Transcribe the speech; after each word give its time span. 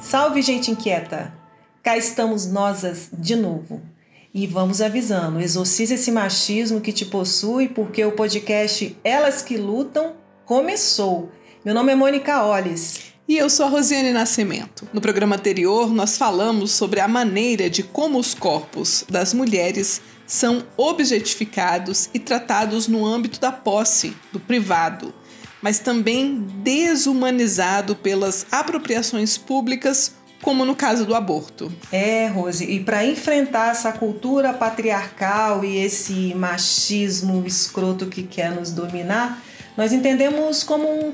Salve, 0.00 0.42
gente 0.42 0.70
inquieta! 0.70 1.32
Cá 1.82 1.96
estamos 1.96 2.46
nós 2.46 3.08
de 3.12 3.34
novo. 3.34 3.80
E 4.34 4.46
vamos 4.46 4.80
avisando, 4.80 5.40
exorcize 5.40 5.94
esse 5.94 6.12
machismo 6.12 6.80
que 6.80 6.92
te 6.92 7.04
possui, 7.04 7.68
porque 7.68 8.04
o 8.04 8.12
podcast 8.12 8.96
Elas 9.02 9.42
que 9.42 9.56
Lutam 9.56 10.12
começou. 10.44 11.30
Meu 11.64 11.74
nome 11.74 11.92
é 11.92 11.94
Mônica 11.94 12.44
Olles. 12.44 13.12
E 13.26 13.38
eu 13.38 13.48
sou 13.48 13.66
a 13.66 13.68
Rosiane 13.68 14.10
Nascimento. 14.12 14.86
No 14.92 15.00
programa 15.00 15.36
anterior, 15.36 15.90
nós 15.90 16.18
falamos 16.18 16.72
sobre 16.72 17.00
a 17.00 17.08
maneira 17.08 17.70
de 17.70 17.82
como 17.82 18.18
os 18.18 18.34
corpos 18.34 19.04
das 19.08 19.32
mulheres 19.32 20.02
são 20.32 20.64
objetificados 20.78 22.08
e 22.14 22.18
tratados 22.18 22.88
no 22.88 23.04
âmbito 23.04 23.38
da 23.38 23.52
posse, 23.52 24.16
do 24.32 24.40
privado, 24.40 25.12
mas 25.60 25.78
também 25.78 26.46
desumanizado 26.62 27.94
pelas 27.94 28.46
apropriações 28.50 29.36
públicas, 29.36 30.14
como 30.40 30.64
no 30.64 30.74
caso 30.74 31.04
do 31.04 31.14
aborto. 31.14 31.70
É, 31.92 32.28
Rose, 32.28 32.64
e 32.64 32.82
para 32.82 33.04
enfrentar 33.04 33.72
essa 33.72 33.92
cultura 33.92 34.54
patriarcal 34.54 35.62
e 35.66 35.76
esse 35.76 36.32
machismo 36.34 37.44
escroto 37.46 38.06
que 38.06 38.22
quer 38.22 38.52
nos 38.52 38.70
dominar, 38.70 39.38
nós 39.76 39.92
entendemos 39.92 40.64
como 40.64 40.88
um 40.88 41.12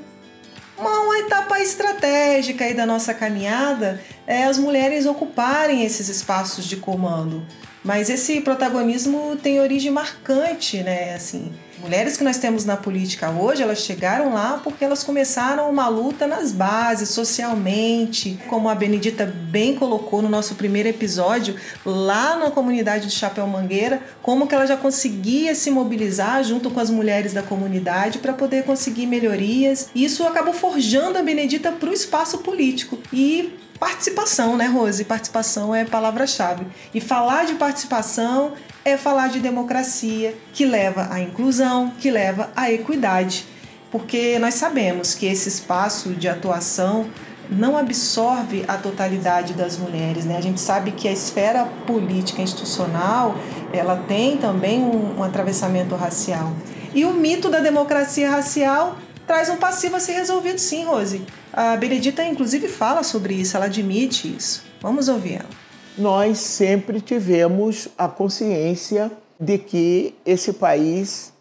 uma, 0.79 1.19
etapa 1.19 1.59
estratégica 1.59 2.65
aí 2.65 2.73
da 2.73 2.87
nossa 2.87 3.12
caminhada 3.12 4.01
é 4.29 4.45
as 4.45 4.59
mulheres 4.59 5.07
ocuparem 5.07 5.85
esses 5.85 6.09
espaços 6.09 6.65
de 6.66 6.77
comando. 6.77 7.45
Mas 7.84 8.10
esse 8.10 8.41
protagonismo 8.41 9.37
tem 9.37 9.60
origem 9.60 9.91
marcante, 9.91 10.82
né? 10.82 11.14
Assim, 11.14 11.52
mulheres 11.80 12.16
que 12.16 12.24
nós 12.24 12.38
temos 12.38 12.64
na 12.64 12.77
política 12.77 13.30
hoje, 13.30 13.62
elas 13.62 13.80
chegaram 13.80 14.34
lá 14.34 14.60
porque 14.62 14.84
elas 14.84 15.02
começaram 15.02 15.71
uma 15.71 15.88
luta 15.88 16.26
nas 16.26 16.52
bases, 16.52 17.10
socialmente, 17.10 18.38
como 18.48 18.68
a 18.68 18.74
Benedita 18.74 19.26
bem 19.26 19.74
colocou 19.74 20.20
no 20.20 20.29
nosso 20.29 20.54
primeiro 20.54 20.88
episódio, 20.88 21.54
lá 21.85 22.37
na 22.37 22.51
comunidade 22.51 23.07
do 23.07 23.12
Chapéu 23.12 23.46
Mangueira, 23.46 24.02
como 24.23 24.46
que 24.46 24.54
ela 24.54 24.66
já 24.66 24.76
conseguia 24.76 25.54
se 25.54 25.70
mobilizar 25.70 26.43
junto 26.45 26.70
com 26.70 26.80
as 26.80 26.90
mulheres 26.90 27.32
da 27.32 27.43
comunidade 27.43 28.18
para 28.18 28.32
poder 28.32 28.65
conseguir 28.65 29.07
melhorias. 29.07 29.90
Isso 29.95 30.24
acabou 30.24 30.52
forjando 30.52 31.18
a 31.18 31.23
Benedita 31.23 31.73
para 31.73 31.90
o 31.90 31.92
espaço 31.92 32.38
político. 32.38 32.98
E 33.13 33.59
participação, 33.79 34.57
né, 34.57 34.66
Rose? 34.66 35.04
Participação 35.04 35.74
é 35.74 35.85
palavra-chave. 35.85 36.66
E 36.92 37.01
falar 37.01 37.46
de 37.46 37.54
participação 37.54 38.52
é 38.85 38.96
falar 38.96 39.29
de 39.29 39.40
democracia, 39.40 40.35
que 40.52 40.65
leva 40.65 41.09
à 41.10 41.20
inclusão, 41.20 41.68
que 42.01 42.11
leva 42.11 42.51
à 42.55 42.71
equidade. 42.71 43.47
Porque 43.91 44.38
nós 44.38 44.55
sabemos 44.55 45.15
que 45.15 45.27
esse 45.27 45.49
espaço 45.49 46.10
de 46.10 46.29
atuação 46.29 47.07
não 47.51 47.77
absorve 47.77 48.65
a 48.69 48.77
totalidade 48.77 49.55
das 49.55 49.79
mulheres, 49.79 50.25
né? 50.25 50.37
A 50.37 50.41
gente 50.41 50.60
sabe 50.60 50.93
que 50.93 51.09
a 51.09 51.13
esfera 51.13 51.65
política 51.87 52.43
institucional, 52.43 53.35
ela 53.73 53.97
tem 54.07 54.37
também 54.37 54.80
um, 54.80 55.19
um 55.19 55.23
atravessamento 55.23 55.95
racial. 55.95 56.52
E 56.95 57.05
o 57.05 57.13
mito 57.13 57.49
da 57.49 57.60
democracia 57.60 58.30
racial 58.30 58.99
traz 59.27 59.49
um 59.49 59.57
passivo 59.57 59.97
a 59.97 60.01
ser 60.01 60.13
resolvido 60.13 60.59
sim, 60.59 60.85
Rose. 60.85 61.23
A 61.53 61.77
Benedita, 61.77 62.23
inclusive, 62.23 62.69
fala 62.69 63.03
sobre 63.03 63.35
isso, 63.35 63.57
ela 63.57 63.66
admite 63.66 64.28
isso. 64.28 64.65
Vamos 64.81 65.09
ouvir 65.09 65.34
ela. 65.34 65.49
Nós 65.97 66.38
sempre 66.38 67.00
tivemos 67.00 67.88
a 67.97 68.06
consciência 68.09 69.10
de 69.41 69.59
que 69.59 70.15
esse 70.25 70.53
país 70.53 71.32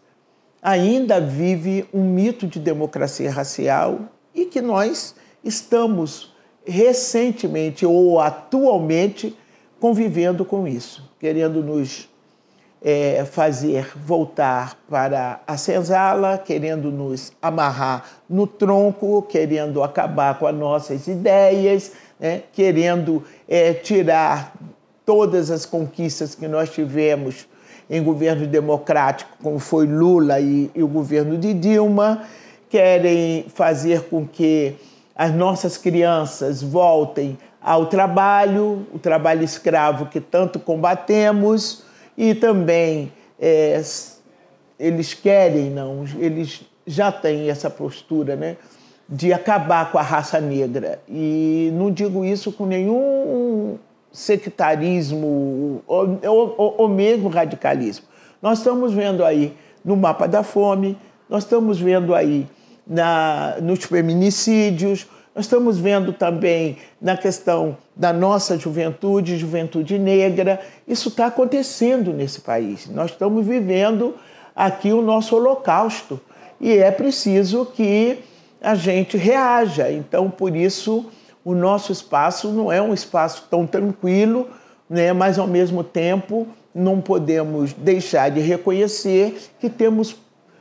ainda 0.62 1.20
vive 1.20 1.86
um 1.92 2.02
mito 2.02 2.46
de 2.46 2.58
democracia 2.58 3.30
racial 3.30 4.00
e 4.34 4.44
que 4.46 4.60
nós 4.60 5.14
estamos 5.42 6.34
recentemente 6.66 7.86
ou 7.86 8.20
atualmente 8.20 9.36
convivendo 9.80 10.44
com 10.44 10.66
isso, 10.66 11.08
querendo 11.18 11.62
nos 11.62 12.08
é, 12.82 13.24
fazer 13.24 13.90
voltar 13.96 14.78
para 14.88 15.40
a 15.46 15.56
senzala, 15.56 16.38
querendo 16.38 16.90
nos 16.90 17.32
amarrar 17.40 18.04
no 18.28 18.46
tronco, 18.46 19.22
querendo 19.22 19.82
acabar 19.82 20.38
com 20.38 20.46
as 20.46 20.54
nossas 20.54 21.06
ideias, 21.06 21.92
né? 22.20 22.42
querendo 22.52 23.24
é, 23.48 23.72
tirar 23.72 24.54
todas 25.04 25.50
as 25.50 25.64
conquistas 25.64 26.34
que 26.34 26.46
nós 26.46 26.70
tivemos 26.70 27.48
em 27.90 28.02
governo 28.02 28.46
democrático, 28.46 29.30
como 29.42 29.58
foi 29.58 29.86
Lula 29.86 30.40
e, 30.40 30.70
e 30.74 30.82
o 30.82 30.88
governo 30.88 31.38
de 31.38 31.54
Dilma, 31.54 32.22
querem 32.68 33.46
fazer 33.54 34.02
com 34.04 34.26
que 34.26 34.74
as 35.16 35.34
nossas 35.34 35.76
crianças 35.76 36.62
voltem 36.62 37.38
ao 37.60 37.86
trabalho, 37.86 38.86
o 38.92 38.98
trabalho 38.98 39.42
escravo 39.42 40.06
que 40.06 40.20
tanto 40.20 40.58
combatemos 40.58 41.82
e 42.16 42.34
também 42.34 43.12
é, 43.40 43.82
eles 44.78 45.14
querem, 45.14 45.70
não, 45.70 46.04
eles 46.18 46.62
já 46.86 47.10
têm 47.10 47.50
essa 47.50 47.68
postura, 47.68 48.36
né? 48.36 48.56
De 49.08 49.32
acabar 49.32 49.90
com 49.90 49.98
a 49.98 50.02
raça 50.02 50.40
negra. 50.40 51.00
E 51.08 51.70
não 51.74 51.90
digo 51.90 52.24
isso 52.24 52.52
com 52.52 52.66
nenhum 52.66 52.94
sectarismo 54.12 55.82
ou, 55.86 56.18
ou, 56.26 56.74
ou 56.78 56.88
mesmo 56.88 57.28
radicalismo. 57.28 58.06
Nós 58.40 58.58
estamos 58.58 58.92
vendo 58.92 59.24
aí 59.24 59.54
no 59.84 59.96
mapa 59.96 60.26
da 60.26 60.42
fome, 60.42 60.96
nós 61.28 61.44
estamos 61.44 61.80
vendo 61.80 62.14
aí 62.14 62.46
na, 62.86 63.56
nos 63.60 63.84
feminicídios, 63.84 65.06
nós 65.34 65.44
estamos 65.44 65.78
vendo 65.78 66.12
também 66.12 66.78
na 67.00 67.16
questão 67.16 67.76
da 67.94 68.12
nossa 68.12 68.58
juventude, 68.58 69.38
juventude 69.38 69.98
negra. 69.98 70.60
Isso 70.86 71.10
está 71.10 71.26
acontecendo 71.26 72.12
nesse 72.12 72.40
país. 72.40 72.88
Nós 72.88 73.12
estamos 73.12 73.46
vivendo 73.46 74.16
aqui 74.54 74.92
o 74.92 75.00
nosso 75.00 75.36
holocausto 75.36 76.20
e 76.60 76.72
é 76.72 76.90
preciso 76.90 77.64
que 77.66 78.18
a 78.60 78.74
gente 78.74 79.16
reaja. 79.16 79.90
Então, 79.92 80.28
por 80.28 80.56
isso, 80.56 81.06
o 81.48 81.54
nosso 81.54 81.90
espaço 81.90 82.52
não 82.52 82.70
é 82.70 82.82
um 82.82 82.92
espaço 82.92 83.46
tão 83.48 83.66
tranquilo, 83.66 84.50
né? 84.86 85.14
mas 85.14 85.38
ao 85.38 85.46
mesmo 85.46 85.82
tempo 85.82 86.46
não 86.74 87.00
podemos 87.00 87.72
deixar 87.72 88.30
de 88.30 88.38
reconhecer 88.40 89.34
que 89.58 89.70
temos 89.70 90.14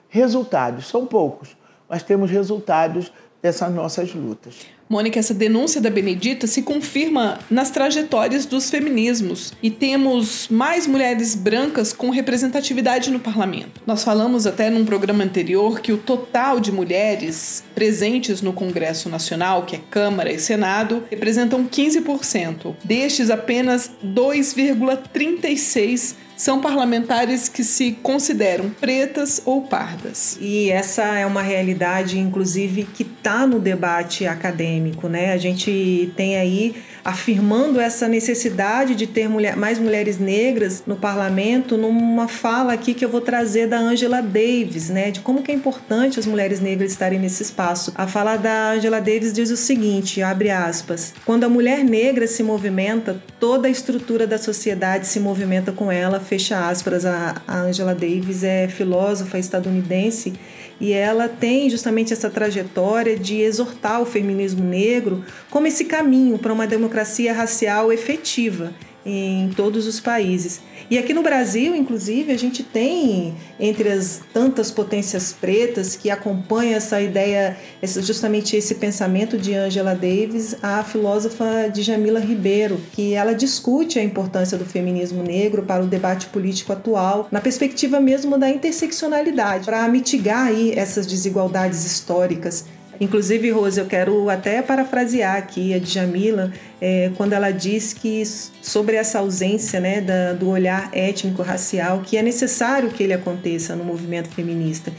resultados. 0.08 0.88
São 0.88 1.06
poucos, 1.06 1.58
mas 1.90 2.04
temos 2.04 2.32
resultados 2.32 3.12
dessas 3.42 3.70
nossas 3.74 4.14
lutas. 4.14 4.66
Mônica, 4.90 5.20
essa 5.20 5.34
denúncia 5.34 5.82
da 5.82 5.90
Benedita 5.90 6.48
se 6.48 6.62
confirma 6.62 7.40
nas 7.50 7.70
trajetórias 7.70 8.46
dos 8.46 8.70
feminismos 8.70 9.54
e 9.62 9.70
temos 9.70 10.48
mais 10.50 10.88
mulheres 10.88 11.36
brancas 11.36 11.92
com 11.92 12.10
representatividade 12.10 13.12
no 13.12 13.20
parlamento. 13.20 13.82
Nós 13.86 14.04
falamos 14.04 14.48
até 14.48 14.70
num 14.70 14.86
programa 14.86 15.24
anterior 15.24 15.82
que 15.82 15.92
o 15.92 15.98
total 15.98 16.60
de 16.60 16.72
mulheres 16.72 17.64
presentes 17.76 18.42
no 18.42 18.54
Congresso 18.54 19.10
Nacional, 19.10 19.66
que 19.66 19.76
é 19.76 19.82
Câmara 19.90 20.32
e 20.32 20.40
Senado, 20.40 21.04
representam 21.10 21.66
15%. 21.66 22.76
Destes, 22.84 23.30
apenas 23.30 23.92
2,36% 24.04 26.27
são 26.38 26.62
parlamentares 26.62 27.50
que 27.50 27.64
se 27.64 27.94
consideram 28.04 28.70
pretas 28.70 29.42
ou 29.44 29.64
pardas. 29.64 30.38
E 30.40 30.70
essa 30.70 31.04
é 31.04 31.26
uma 31.26 31.42
realidade, 31.42 32.20
inclusive, 32.20 32.84
que 32.84 33.04
está 33.04 33.48
no 33.48 33.60
debate 33.60 34.26
acadêmico, 34.26 35.10
né? 35.10 35.34
A 35.34 35.38
gente 35.38 36.14
tem 36.16 36.38
aí 36.38 36.76
afirmando 37.08 37.80
essa 37.80 38.06
necessidade 38.06 38.94
de 38.94 39.08
ter 39.08 39.30
mulher, 39.30 39.56
mais 39.56 39.80
mulheres 39.80 40.20
negras 40.20 40.84
no 40.86 40.98
parlamento, 40.98 41.78
numa 41.78 42.28
fala 42.28 42.74
aqui 42.74 42.94
que 42.94 43.06
eu 43.06 43.08
vou 43.08 43.22
trazer 43.22 43.66
da 43.66 43.80
Angela 43.80 44.22
Davis, 44.22 44.90
né, 44.90 45.10
de 45.10 45.22
como 45.22 45.42
que 45.42 45.50
é 45.50 45.56
importante 45.56 46.20
as 46.20 46.26
mulheres 46.26 46.60
negras 46.60 46.92
estarem 46.92 47.18
nesse 47.18 47.44
espaço. 47.44 47.94
A 47.96 48.08
fala 48.08 48.36
da 48.36 48.72
Angela 48.72 49.00
Davis 49.00 49.32
diz 49.32 49.50
o 49.52 49.56
seguinte, 49.56 50.22
abre 50.22 50.50
aspas: 50.50 51.14
"Quando 51.24 51.46
a 51.46 51.50
mulher 51.50 51.82
negra 51.82 52.28
se 52.28 52.44
movimenta, 52.44 53.22
toda 53.40 53.70
a 53.70 53.72
estrutura 53.72 54.28
da 54.28 54.38
sociedade 54.38 55.08
se 55.08 55.22
movimenta 55.22 55.72
com 55.72 55.90
ela", 55.90 56.20
fecha 56.28 56.70
aspas. 56.70 57.06
A, 57.06 57.42
a 57.48 57.62
Angela 57.62 57.96
Davis 57.96 58.44
é 58.44 58.68
filósofa 58.68 59.40
estadunidense 59.40 60.34
e 60.80 60.94
ela 60.94 61.28
tem 61.28 61.70
justamente 61.70 62.14
essa 62.14 62.30
trajetória 62.30 63.18
de 63.18 63.42
exortar 63.42 64.02
o 64.02 64.06
feminismo 64.06 64.64
negro 64.64 65.24
como 65.50 65.66
esse 65.66 65.86
caminho 65.86 66.38
para 66.38 66.54
uma 66.54 66.68
democracia 66.68 67.34
racial 67.34 67.92
efetiva. 67.92 68.72
Em 69.08 69.50
todos 69.56 69.88
os 69.88 70.02
países. 70.02 70.60
E 70.92 70.98
aqui 70.98 71.14
no 71.14 71.24
Brasil, 71.24 71.74
inclusive, 71.74 72.32
a 72.32 72.38
gente 72.38 72.62
tem 72.62 73.34
entre 73.58 73.90
as 73.90 74.22
tantas 74.34 74.70
potências 74.70 75.32
pretas 75.32 75.96
que 75.96 76.10
acompanham 76.10 76.76
essa 76.76 77.02
ideia, 77.02 77.58
justamente 77.82 78.56
esse 78.56 78.76
pensamento 78.76 79.38
de 79.38 79.54
Angela 79.54 79.96
Davis, 79.96 80.56
a 80.62 80.84
filósofa 80.84 81.70
Djamila 81.74 82.20
Ribeiro, 82.20 82.80
que 82.92 83.14
ela 83.14 83.34
discute 83.34 83.98
a 83.98 84.04
importância 84.04 84.58
do 84.58 84.66
feminismo 84.66 85.24
negro 85.24 85.64
para 85.64 85.84
o 85.84 85.88
debate 85.88 86.28
político 86.28 86.74
atual, 86.74 87.28
na 87.32 87.40
perspectiva 87.40 88.00
mesmo 88.00 88.38
da 88.38 88.50
interseccionalidade, 88.50 89.66
para 89.66 89.88
mitigar 89.88 90.48
aí 90.48 90.74
essas 90.76 91.06
desigualdades 91.06 91.86
históricas 91.86 92.66
Inclusive, 93.00 93.52
Rose, 93.52 93.80
eu 93.80 93.86
quero 93.86 94.30
até 94.30 94.62
parafrasear 94.62 95.38
aqui 95.38 95.74
a 95.74 95.80
Djamila, 95.80 96.52
é, 96.82 97.12
quando 97.16 97.34
ela 97.34 97.52
diz 97.52 97.94
que 97.94 98.24
sobre 98.26 98.96
essa 98.96 99.20
ausência 99.20 99.80
né, 99.80 100.02
da, 100.02 100.34
do 100.34 100.50
olhar 100.50 100.90
étnico-racial, 100.94 102.02
que 102.02 102.18
é 102.18 102.22
necessário 102.22 102.90
que 102.90 103.04
ele 103.04 103.14
aconteça 103.14 103.76
no 103.76 103.84
movimento 103.84 104.30
feminista 104.30 104.92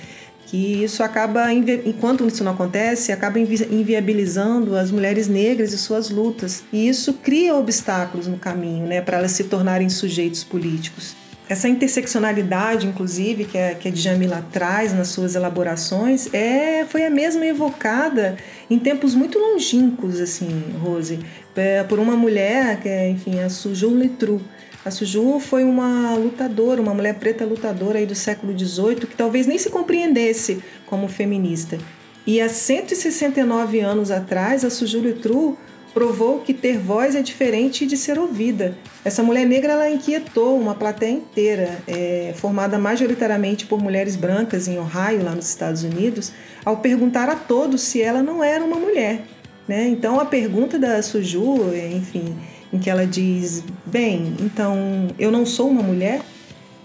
que 0.48 0.82
isso 0.82 1.02
acaba, 1.02 1.52
enquanto 1.52 2.26
isso 2.26 2.42
não 2.42 2.52
acontece, 2.52 3.12
acaba 3.12 3.38
inviabilizando 3.38 4.76
as 4.76 4.90
mulheres 4.90 5.28
negras 5.28 5.74
e 5.74 5.78
suas 5.78 6.08
lutas. 6.08 6.64
E 6.72 6.88
isso 6.88 7.12
cria 7.12 7.54
obstáculos 7.54 8.26
no 8.26 8.38
caminho 8.38 8.86
né, 8.86 9.02
para 9.02 9.18
elas 9.18 9.32
se 9.32 9.44
tornarem 9.44 9.90
sujeitos 9.90 10.42
políticos. 10.42 11.14
Essa 11.48 11.66
interseccionalidade, 11.66 12.86
inclusive, 12.86 13.46
que 13.46 13.56
a, 13.56 13.74
que 13.74 13.88
a 13.88 13.90
Djamila 13.90 14.44
traz 14.52 14.92
nas 14.92 15.08
suas 15.08 15.34
elaborações, 15.34 16.28
é, 16.34 16.84
foi 16.84 17.06
a 17.06 17.10
mesma 17.10 17.46
evocada 17.46 18.36
em 18.68 18.78
tempos 18.78 19.14
muito 19.14 19.38
longínquos, 19.38 20.20
assim, 20.20 20.62
Rose, 20.78 21.18
é, 21.56 21.82
por 21.84 21.98
uma 21.98 22.14
mulher, 22.14 22.80
que 22.80 22.88
é, 22.88 23.08
enfim, 23.08 23.40
a 23.40 23.48
Suju 23.48 23.94
Letru. 23.94 24.42
A 24.84 24.90
Suju 24.90 25.40
foi 25.40 25.64
uma 25.64 26.14
lutadora, 26.16 26.82
uma 26.82 26.92
mulher 26.92 27.14
preta 27.14 27.46
lutadora 27.46 27.98
aí 27.98 28.04
do 28.04 28.14
século 28.14 28.56
XVIII, 28.56 29.06
que 29.06 29.16
talvez 29.16 29.46
nem 29.46 29.56
se 29.56 29.70
compreendesse 29.70 30.62
como 30.84 31.08
feminista. 31.08 31.78
E 32.26 32.42
há 32.42 32.48
169 32.48 33.80
anos 33.80 34.10
atrás, 34.10 34.66
a 34.66 34.70
Suju 34.70 35.00
Letru 35.00 35.56
provou 35.92 36.40
que 36.40 36.54
ter 36.54 36.78
voz 36.78 37.14
é 37.14 37.22
diferente 37.22 37.86
de 37.86 37.96
ser 37.96 38.18
ouvida. 38.18 38.76
Essa 39.04 39.22
mulher 39.22 39.46
negra 39.46 39.72
ela 39.72 39.90
inquietou 39.90 40.58
uma 40.58 40.74
plateia 40.74 41.10
inteira, 41.10 41.78
é, 41.86 42.32
formada 42.36 42.78
majoritariamente 42.78 43.66
por 43.66 43.80
mulheres 43.80 44.16
brancas 44.16 44.68
em 44.68 44.78
Ohio, 44.78 45.24
lá 45.24 45.34
nos 45.34 45.48
Estados 45.48 45.82
Unidos, 45.82 46.32
ao 46.64 46.78
perguntar 46.78 47.28
a 47.28 47.36
todos 47.36 47.82
se 47.82 48.02
ela 48.02 48.22
não 48.22 48.42
era 48.42 48.64
uma 48.64 48.76
mulher. 48.76 49.22
Né? 49.66 49.88
Então 49.88 50.18
a 50.18 50.24
pergunta 50.24 50.78
da 50.78 51.02
Suju, 51.02 51.74
enfim, 51.74 52.36
em 52.72 52.78
que 52.78 52.88
ela 52.88 53.06
diz: 53.06 53.62
Bem, 53.84 54.34
então 54.40 55.08
eu 55.18 55.30
não 55.30 55.44
sou 55.44 55.68
uma 55.68 55.82
mulher? 55.82 56.20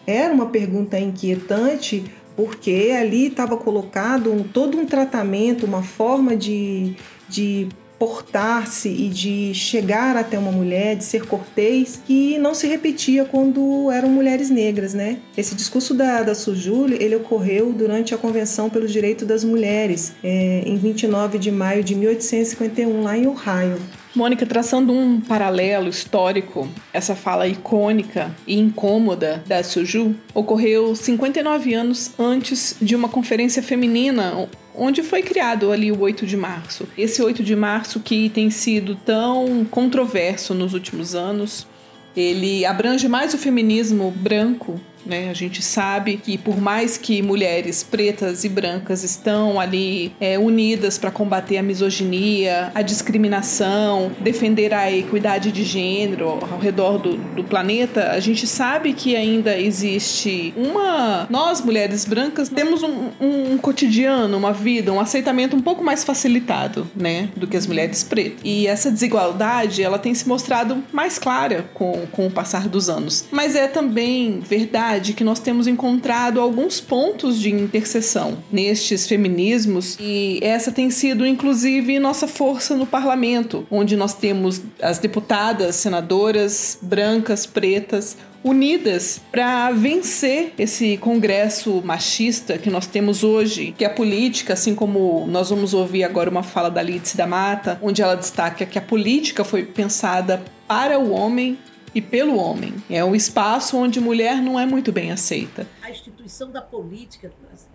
Era 0.05 0.33
uma 0.33 0.47
pergunta 0.47 0.99
inquietante 0.99 2.03
porque 2.35 2.93
ali 2.97 3.27
estava 3.27 3.55
colocado 3.55 4.33
um, 4.33 4.43
todo 4.43 4.77
um 4.77 4.85
tratamento, 4.85 5.65
uma 5.65 5.83
forma 5.83 6.35
de, 6.35 6.95
de 7.29 7.69
portar-se 8.03 8.89
e 8.89 9.07
de 9.07 9.53
chegar 9.53 10.17
até 10.17 10.37
uma 10.37 10.51
mulher, 10.51 10.97
de 10.97 11.05
ser 11.05 11.25
cortês, 11.25 12.01
que 12.05 12.37
não 12.37 12.53
se 12.53 12.67
repetia 12.67 13.23
quando 13.23 13.89
eram 13.89 14.09
mulheres 14.09 14.49
negras, 14.49 14.93
né? 14.93 15.19
Esse 15.37 15.55
discurso 15.55 15.93
da, 15.93 16.21
da 16.21 16.35
Sujuli, 16.35 17.01
ele 17.01 17.15
ocorreu 17.15 17.71
durante 17.71 18.13
a 18.13 18.17
Convenção 18.17 18.69
pelos 18.69 18.91
Direitos 18.91 19.25
das 19.25 19.45
Mulheres, 19.45 20.11
é, 20.21 20.63
em 20.65 20.75
29 20.75 21.39
de 21.39 21.49
maio 21.49 21.81
de 21.81 21.95
1851, 21.95 23.03
lá 23.03 23.17
em 23.17 23.25
Ohio. 23.25 23.79
Mônica, 24.13 24.45
traçando 24.45 24.91
um 24.91 25.21
paralelo 25.21 25.87
histórico, 25.87 26.67
essa 26.91 27.15
fala 27.15 27.47
icônica 27.47 28.35
e 28.45 28.59
incômoda 28.59 29.41
da 29.47 29.63
Suju 29.63 30.13
ocorreu 30.33 30.93
59 30.93 31.73
anos 31.73 32.11
antes 32.19 32.75
de 32.81 32.97
uma 32.97 33.07
conferência 33.07 33.63
feminina 33.63 34.49
onde 34.75 35.03
foi 35.03 35.21
criado 35.21 35.71
ali 35.71 35.91
o 35.91 35.99
8 35.99 36.25
de 36.25 36.37
março. 36.37 36.87
Esse 36.97 37.21
8 37.21 37.43
de 37.43 37.55
março 37.55 37.99
que 37.99 38.29
tem 38.29 38.49
sido 38.49 38.95
tão 38.95 39.65
controverso 39.69 40.53
nos 40.53 40.73
últimos 40.73 41.15
anos, 41.15 41.67
ele 42.15 42.65
abrange 42.65 43.07
mais 43.07 43.33
o 43.33 43.37
feminismo 43.37 44.11
branco 44.11 44.79
né? 45.05 45.29
A 45.29 45.33
gente 45.33 45.61
sabe 45.61 46.17
que 46.17 46.37
por 46.37 46.59
mais 46.59 46.97
que 46.97 47.21
mulheres 47.21 47.83
pretas 47.83 48.43
e 48.43 48.49
brancas 48.49 49.03
estão 49.03 49.59
ali 49.59 50.13
é, 50.19 50.37
unidas 50.37 50.97
para 50.97 51.11
combater 51.11 51.57
a 51.57 51.63
misoginia, 51.63 52.71
a 52.73 52.81
discriminação, 52.81 54.11
defender 54.19 54.73
a 54.73 54.91
equidade 54.91 55.51
de 55.51 55.63
gênero 55.63 56.39
ao 56.51 56.59
redor 56.59 56.97
do, 56.97 57.17
do 57.17 57.43
planeta, 57.43 58.11
a 58.11 58.19
gente 58.19 58.47
sabe 58.47 58.93
que 58.93 59.15
ainda 59.15 59.57
existe 59.57 60.53
uma. 60.55 61.27
Nós, 61.29 61.61
mulheres 61.61 62.05
brancas, 62.05 62.49
temos 62.49 62.83
um, 62.83 63.09
um, 63.19 63.53
um 63.53 63.57
cotidiano, 63.57 64.37
uma 64.37 64.53
vida, 64.53 64.91
um 64.91 64.99
aceitamento 64.99 65.55
um 65.55 65.61
pouco 65.61 65.83
mais 65.83 66.03
facilitado, 66.03 66.87
né, 66.95 67.29
do 67.35 67.47
que 67.47 67.57
as 67.57 67.67
mulheres 67.67 68.03
pretas. 68.03 68.39
E 68.43 68.67
essa 68.67 68.91
desigualdade, 68.91 69.81
ela 69.81 69.99
tem 69.99 70.13
se 70.13 70.27
mostrado 70.27 70.83
mais 70.91 71.17
clara 71.17 71.65
com, 71.73 72.05
com 72.11 72.27
o 72.27 72.31
passar 72.31 72.67
dos 72.67 72.89
anos. 72.89 73.25
Mas 73.31 73.55
é 73.55 73.67
também 73.67 74.39
verdade 74.39 74.92
verdade 74.93 75.13
que 75.13 75.23
nós 75.23 75.39
temos 75.39 75.65
encontrado 75.65 76.39
alguns 76.39 76.79
pontos 76.79 77.39
de 77.39 77.49
interseção 77.49 78.37
nestes 78.51 79.07
feminismos 79.07 79.97
e 79.99 80.39
essa 80.41 80.71
tem 80.71 80.89
sido 80.91 81.25
inclusive 81.25 81.97
nossa 81.99 82.27
força 82.27 82.75
no 82.75 82.85
parlamento, 82.85 83.65
onde 83.71 83.95
nós 83.95 84.13
temos 84.13 84.61
as 84.81 84.99
deputadas, 84.99 85.75
senadoras 85.77 86.77
brancas, 86.81 87.45
pretas, 87.45 88.17
unidas 88.43 89.19
para 89.31 89.71
vencer 89.71 90.53
esse 90.59 90.97
congresso 90.97 91.81
machista 91.83 92.57
que 92.57 92.69
nós 92.69 92.85
temos 92.85 93.23
hoje, 93.23 93.73
que 93.75 93.85
a 93.85 93.89
política, 93.89 94.53
assim 94.53 94.75
como 94.75 95.25
nós 95.27 95.49
vamos 95.49 95.73
ouvir 95.73 96.03
agora 96.03 96.29
uma 96.29 96.43
fala 96.43 96.69
da 96.69 96.81
Lídice 96.81 97.17
da 97.17 97.25
Mata, 97.25 97.79
onde 97.81 98.01
ela 98.01 98.15
destaca 98.15 98.65
que 98.65 98.77
a 98.77 98.81
política 98.81 99.43
foi 99.43 99.63
pensada 99.63 100.43
para 100.67 100.99
o 100.99 101.11
homem 101.11 101.57
e 101.93 102.01
pelo 102.01 102.37
homem. 102.37 102.73
É 102.89 103.03
um 103.03 103.15
espaço 103.15 103.77
onde 103.77 103.99
mulher 103.99 104.41
não 104.41 104.59
é 104.59 104.65
muito 104.65 104.91
bem 104.91 105.11
aceita. 105.11 105.67
A 105.81 105.89
instituição 105.89 106.51
da 106.51 106.61
política 106.61 107.29
do 107.29 107.35
Brasil. 107.45 107.69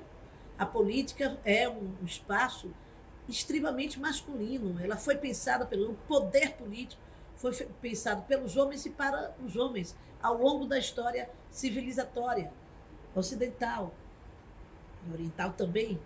A 0.59 0.67
política 0.67 1.39
é 1.45 1.69
um 1.69 1.95
espaço 2.05 2.71
extremamente 3.29 4.01
masculino. 4.01 4.77
Ela 4.83 4.97
foi 4.97 5.17
pensada 5.17 5.65
pelo 5.65 5.95
poder 6.09 6.55
político, 6.55 7.01
foi 7.37 7.53
pensado 7.81 8.23
pelos 8.23 8.57
homens 8.57 8.85
e 8.87 8.91
para 8.91 9.35
os 9.45 9.55
homens 9.55 9.97
ao 10.21 10.37
longo 10.37 10.67
da 10.67 10.79
história 10.79 11.31
civilizatória 11.51 12.51
ocidental 13.15 13.95
e 15.07 15.13
oriental 15.13 15.53
também. 15.53 16.01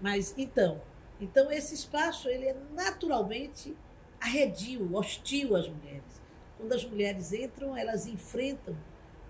Mas 0.00 0.34
então, 0.38 0.80
então 1.20 1.52
esse 1.52 1.74
espaço 1.74 2.28
ele 2.28 2.46
é 2.46 2.56
naturalmente 2.72 3.76
arredio, 4.18 4.94
hostil 4.94 5.54
às 5.54 5.68
mulheres 5.68 6.19
quando 6.60 6.74
as 6.74 6.84
mulheres 6.84 7.32
entram, 7.32 7.74
elas 7.74 8.06
enfrentam 8.06 8.76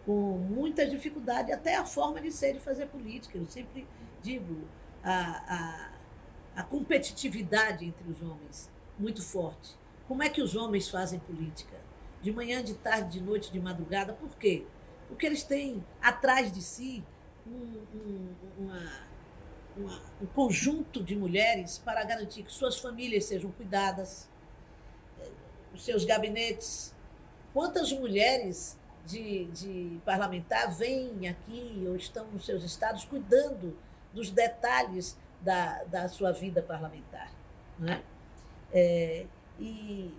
com 0.05 0.37
muita 0.39 0.85
dificuldade 0.85 1.53
até 1.53 1.77
a 1.77 1.85
forma 1.85 2.21
de 2.21 2.33
ser 2.33 2.57
e 2.57 2.61
fazer 2.61 2.87
política. 2.87 3.39
Eu 3.39 3.47
sempre 3.47 3.87
digo 4.21 4.65
a, 5.03 5.93
a, 6.57 6.61
a 6.61 6.63
competitividade 6.65 7.85
entre 7.85 8.11
os 8.11 8.21
homens 8.21 8.69
muito 8.99 9.23
forte. 9.23 9.77
Como 10.09 10.23
é 10.23 10.29
que 10.29 10.43
os 10.43 10.57
homens 10.57 10.89
fazem 10.89 11.21
política? 11.21 11.77
De 12.21 12.33
manhã, 12.33 12.65
de 12.65 12.75
tarde, 12.75 13.19
de 13.19 13.25
noite, 13.25 13.53
de 13.53 13.61
madrugada. 13.61 14.13
Por 14.13 14.31
quê? 14.37 14.67
Porque 15.07 15.25
eles 15.25 15.45
têm 15.45 15.85
atrás 16.03 16.51
de 16.51 16.61
si 16.61 17.05
um, 17.47 17.87
um, 17.95 18.35
uma, 18.59 18.93
uma, 19.77 20.03
um 20.21 20.27
conjunto 20.27 21.03
de 21.03 21.15
mulheres 21.15 21.79
para 21.79 22.05
garantir 22.05 22.43
que 22.43 22.53
suas 22.53 22.79
famílias 22.79 23.25
sejam 23.25 23.53
cuidadas, 23.53 24.29
os 25.73 25.85
seus 25.85 26.05
gabinetes 26.05 26.93
Quantas 27.53 27.93
mulheres 27.93 28.77
de, 29.07 29.47
de 29.47 29.99
parlamentar 30.05 30.73
vêm 30.75 31.29
aqui 31.29 31.85
ou 31.87 31.97
estão 31.97 32.27
nos 32.33 32.47
seus 32.47 32.63
estados 32.63 33.05
cuidando 33.05 33.77
dos 34.13 34.31
detalhes 34.31 35.17
da, 35.41 35.83
da 35.85 36.09
sua 36.09 36.33
vida 36.33 36.63
parlamentar? 36.63 37.31
Né? 37.79 38.01
É, 38.73 39.25
e, 39.59 40.15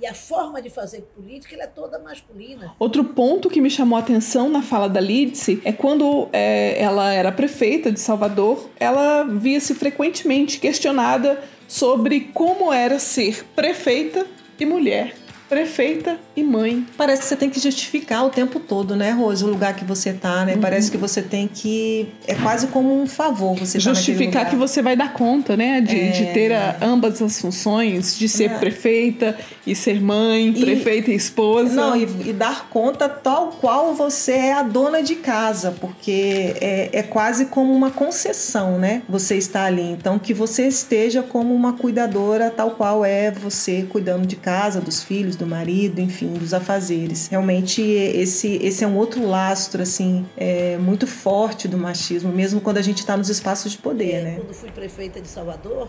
e 0.00 0.06
a 0.06 0.14
forma 0.14 0.60
de 0.60 0.70
fazer 0.70 1.02
política 1.14 1.54
é 1.62 1.66
toda 1.66 1.98
masculina. 1.98 2.74
Outro 2.78 3.04
ponto 3.04 3.48
que 3.48 3.60
me 3.60 3.70
chamou 3.70 3.96
a 3.96 4.00
atenção 4.00 4.48
na 4.48 4.62
fala 4.62 4.88
da 4.88 5.00
Lídice 5.00 5.62
é 5.64 5.72
quando 5.72 6.28
é, 6.32 6.82
ela 6.82 7.12
era 7.12 7.30
prefeita 7.30 7.92
de 7.92 8.00
Salvador, 8.00 8.68
ela 8.80 9.22
via-se 9.22 9.74
frequentemente 9.74 10.58
questionada 10.58 11.42
sobre 11.68 12.20
como 12.34 12.72
era 12.72 12.98
ser 12.98 13.44
prefeita 13.54 14.26
e 14.58 14.66
mulher 14.66 15.21
prefeita 15.52 16.18
e 16.34 16.42
mãe. 16.42 16.86
Parece 16.96 17.20
que 17.20 17.28
você 17.28 17.36
tem 17.36 17.50
que 17.50 17.60
justificar 17.60 18.24
o 18.24 18.30
tempo 18.30 18.58
todo, 18.58 18.96
né, 18.96 19.10
Rose, 19.10 19.44
o 19.44 19.46
lugar 19.46 19.76
que 19.76 19.84
você 19.84 20.10
tá, 20.10 20.46
né? 20.46 20.54
Uhum. 20.54 20.62
Parece 20.62 20.90
que 20.90 20.96
você 20.96 21.20
tem 21.20 21.46
que. 21.46 22.08
É 22.26 22.34
quase 22.34 22.68
como 22.68 22.98
um 22.98 23.06
favor 23.06 23.54
você 23.54 23.76
tá 23.76 23.84
Justificar 23.92 24.44
tá 24.44 24.50
que 24.50 24.56
você 24.56 24.80
vai 24.80 24.96
dar 24.96 25.12
conta, 25.12 25.54
né? 25.54 25.82
De, 25.82 26.00
é... 26.00 26.08
de 26.08 26.32
ter 26.32 26.52
a, 26.54 26.78
ambas 26.80 27.20
as 27.20 27.38
funções, 27.38 28.18
de 28.18 28.30
ser 28.30 28.50
é. 28.50 28.58
prefeita 28.58 29.36
e 29.66 29.74
ser 29.74 30.00
mãe, 30.00 30.48
e... 30.48 30.60
prefeita 30.64 31.10
e 31.10 31.14
esposa. 31.14 31.74
Não, 31.74 31.94
e, 31.94 32.30
e, 32.30 32.32
dar 32.32 32.70
conta 32.70 33.06
tal 33.06 33.48
qual 33.60 33.94
você 33.94 34.32
é 34.32 34.52
a 34.54 34.62
dona 34.62 35.02
de 35.02 35.16
casa, 35.16 35.74
porque 35.78 36.56
é, 36.62 36.88
é 36.94 37.02
quase 37.02 37.46
como 37.46 37.74
uma 37.74 37.90
concessão, 37.90 38.78
né? 38.78 39.02
Você 39.06 39.36
está 39.36 39.66
ali. 39.66 39.90
Então, 39.90 40.18
que 40.18 40.32
você 40.32 40.66
esteja 40.66 41.22
como 41.22 41.54
uma 41.54 41.74
cuidadora 41.74 42.48
tal 42.48 42.70
qual 42.70 43.04
é 43.04 43.30
você 43.30 43.82
cuidando 43.82 44.26
de 44.26 44.36
casa, 44.36 44.80
dos 44.80 45.02
filhos, 45.02 45.41
do 45.42 45.46
marido, 45.46 46.00
enfim, 46.00 46.32
dos 46.34 46.54
afazeres. 46.54 47.26
Realmente 47.26 47.82
esse, 47.82 48.56
esse 48.62 48.84
é 48.84 48.86
um 48.86 48.96
outro 48.96 49.26
lastro 49.26 49.82
assim 49.82 50.24
é, 50.36 50.78
muito 50.78 51.06
forte 51.06 51.66
do 51.66 51.76
machismo, 51.76 52.32
mesmo 52.32 52.60
quando 52.60 52.78
a 52.78 52.82
gente 52.82 52.98
está 52.98 53.16
nos 53.16 53.28
espaços 53.28 53.72
de 53.72 53.78
poder, 53.78 54.14
é, 54.14 54.22
né? 54.22 54.34
Quando 54.36 54.54
fui 54.54 54.70
prefeita 54.70 55.20
de 55.20 55.26
Salvador, 55.26 55.88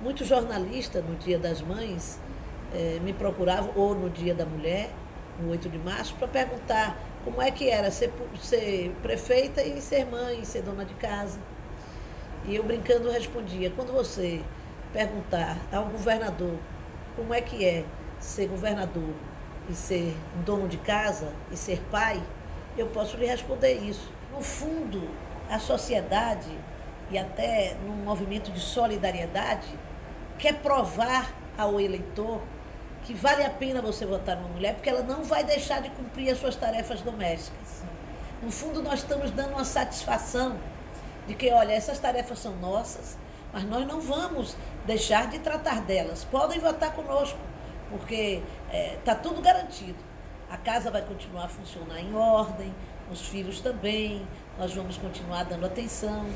muitos 0.00 0.28
jornalistas 0.28 1.04
no 1.04 1.16
Dia 1.16 1.38
das 1.38 1.60
Mães 1.60 2.20
é, 2.72 3.00
me 3.02 3.12
procuravam 3.12 3.70
ou 3.74 3.96
no 3.96 4.08
Dia 4.08 4.32
da 4.32 4.46
Mulher, 4.46 4.90
no 5.42 5.50
8 5.50 5.68
de 5.68 5.78
março, 5.78 6.14
para 6.14 6.28
perguntar 6.28 6.96
como 7.24 7.42
é 7.42 7.50
que 7.50 7.68
era 7.68 7.90
ser, 7.90 8.12
ser 8.40 8.94
prefeita 9.02 9.60
e 9.60 9.80
ser 9.80 10.06
mãe, 10.06 10.44
ser 10.44 10.62
dona 10.62 10.84
de 10.84 10.94
casa. 10.94 11.40
E 12.46 12.54
eu 12.54 12.62
brincando 12.62 13.10
respondia: 13.10 13.72
quando 13.74 13.92
você 13.92 14.40
perguntar 14.92 15.58
ao 15.72 15.86
governador 15.86 16.56
como 17.16 17.34
é 17.34 17.40
que 17.40 17.64
é 17.64 17.84
ser 18.24 18.48
governador 18.48 19.14
e 19.68 19.74
ser 19.74 20.16
dono 20.44 20.66
de 20.66 20.78
casa 20.78 21.30
e 21.52 21.56
ser 21.56 21.80
pai, 21.90 22.22
eu 22.76 22.86
posso 22.86 23.16
lhe 23.18 23.26
responder 23.26 23.74
isso. 23.74 24.10
No 24.32 24.40
fundo, 24.40 25.08
a 25.48 25.58
sociedade 25.58 26.50
e 27.10 27.18
até 27.18 27.76
num 27.84 27.96
movimento 27.96 28.50
de 28.50 28.58
solidariedade 28.58 29.68
quer 30.38 30.54
provar 30.54 31.32
ao 31.56 31.78
eleitor 31.78 32.40
que 33.04 33.12
vale 33.12 33.44
a 33.44 33.50
pena 33.50 33.82
você 33.82 34.06
votar 34.06 34.36
numa 34.36 34.48
mulher 34.48 34.74
porque 34.74 34.88
ela 34.88 35.02
não 35.02 35.22
vai 35.22 35.44
deixar 35.44 35.82
de 35.82 35.90
cumprir 35.90 36.30
as 36.30 36.38
suas 36.38 36.56
tarefas 36.56 37.02
domésticas. 37.02 37.84
No 38.42 38.50
fundo, 38.50 38.82
nós 38.82 39.00
estamos 39.00 39.30
dando 39.30 39.52
uma 39.52 39.64
satisfação 39.64 40.58
de 41.26 41.34
que, 41.34 41.50
olha, 41.50 41.72
essas 41.72 41.98
tarefas 41.98 42.38
são 42.38 42.56
nossas, 42.56 43.18
mas 43.52 43.64
nós 43.64 43.86
não 43.86 44.00
vamos 44.00 44.56
deixar 44.86 45.28
de 45.28 45.38
tratar 45.38 45.82
delas. 45.82 46.24
Podem 46.24 46.58
votar 46.58 46.92
conosco 46.92 47.38
porque 47.94 48.42
está 48.66 48.76
é, 48.76 48.98
tá 49.04 49.14
tudo 49.14 49.40
garantido. 49.40 49.94
A 50.50 50.56
casa 50.56 50.90
vai 50.90 51.02
continuar 51.02 51.44
a 51.44 51.48
funcionar 51.48 52.00
em 52.00 52.12
ordem, 52.12 52.74
os 53.10 53.20
filhos 53.28 53.60
também, 53.60 54.26
nós 54.58 54.74
vamos 54.74 54.96
continuar 54.96 55.44
dando 55.44 55.64
atenção. 55.64 56.26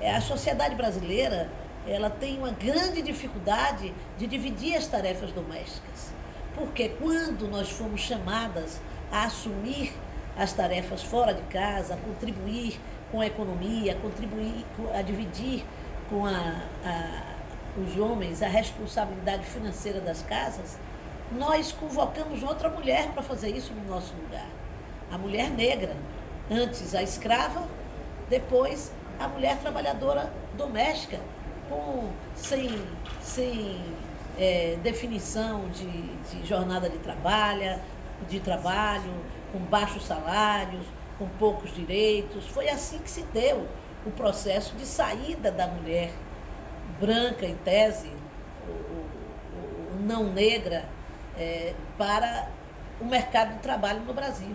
É, 0.00 0.14
a 0.14 0.20
sociedade 0.20 0.76
brasileira 0.76 1.50
ela 1.86 2.08
tem 2.08 2.38
uma 2.38 2.50
grande 2.50 3.02
dificuldade 3.02 3.92
de 4.16 4.26
dividir 4.28 4.76
as 4.76 4.86
tarefas 4.86 5.32
domésticas. 5.32 6.12
Porque 6.54 6.90
quando 6.90 7.48
nós 7.48 7.70
fomos 7.70 8.00
chamadas 8.00 8.80
a 9.10 9.24
assumir 9.24 9.92
as 10.36 10.52
tarefas 10.52 11.02
fora 11.02 11.34
de 11.34 11.42
casa, 11.42 11.94
a 11.94 11.96
contribuir 11.96 12.78
com 13.10 13.20
a 13.20 13.26
economia, 13.26 13.92
a 13.92 13.96
contribuir, 13.96 14.64
a 14.94 15.02
dividir 15.02 15.64
com 16.08 16.26
a, 16.26 16.62
a, 16.84 17.22
os 17.80 17.98
homens 17.98 18.42
a 18.42 18.48
responsabilidade 18.48 19.44
financeira 19.44 20.00
das 20.00 20.22
casas, 20.22 20.78
nós 21.32 21.72
convocamos 21.72 22.42
outra 22.42 22.68
mulher 22.68 23.08
para 23.12 23.22
fazer 23.22 23.50
isso 23.50 23.72
no 23.72 23.84
nosso 23.84 24.14
lugar. 24.14 24.46
A 25.10 25.18
mulher 25.18 25.50
negra. 25.50 25.96
Antes 26.50 26.94
a 26.94 27.02
escrava, 27.02 27.66
depois 28.28 28.92
a 29.18 29.28
mulher 29.28 29.58
trabalhadora 29.58 30.32
doméstica, 30.56 31.20
com, 31.68 32.10
sem, 32.34 32.70
sem 33.20 33.82
é, 34.38 34.76
definição 34.82 35.68
de, 35.68 35.86
de 35.86 36.46
jornada 36.46 36.88
de 36.88 36.98
trabalho, 36.98 37.78
de 38.28 38.40
trabalho, 38.40 39.12
com 39.52 39.58
baixos 39.58 40.06
salários, 40.06 40.86
com 41.18 41.28
poucos 41.38 41.74
direitos. 41.74 42.46
Foi 42.46 42.68
assim 42.68 42.98
que 42.98 43.10
se 43.10 43.22
deu 43.24 43.66
o 44.06 44.10
processo 44.10 44.74
de 44.76 44.86
saída 44.86 45.50
da 45.50 45.66
mulher 45.66 46.12
branca, 47.00 47.44
em 47.44 47.56
tese, 47.56 48.10
ou, 48.66 50.00
não 50.00 50.32
negra, 50.32 50.84
é, 51.38 51.72
para 51.96 52.48
o 53.00 53.04
mercado 53.04 53.54
de 53.54 53.60
trabalho 53.60 54.00
no 54.06 54.12
Brasil. 54.12 54.54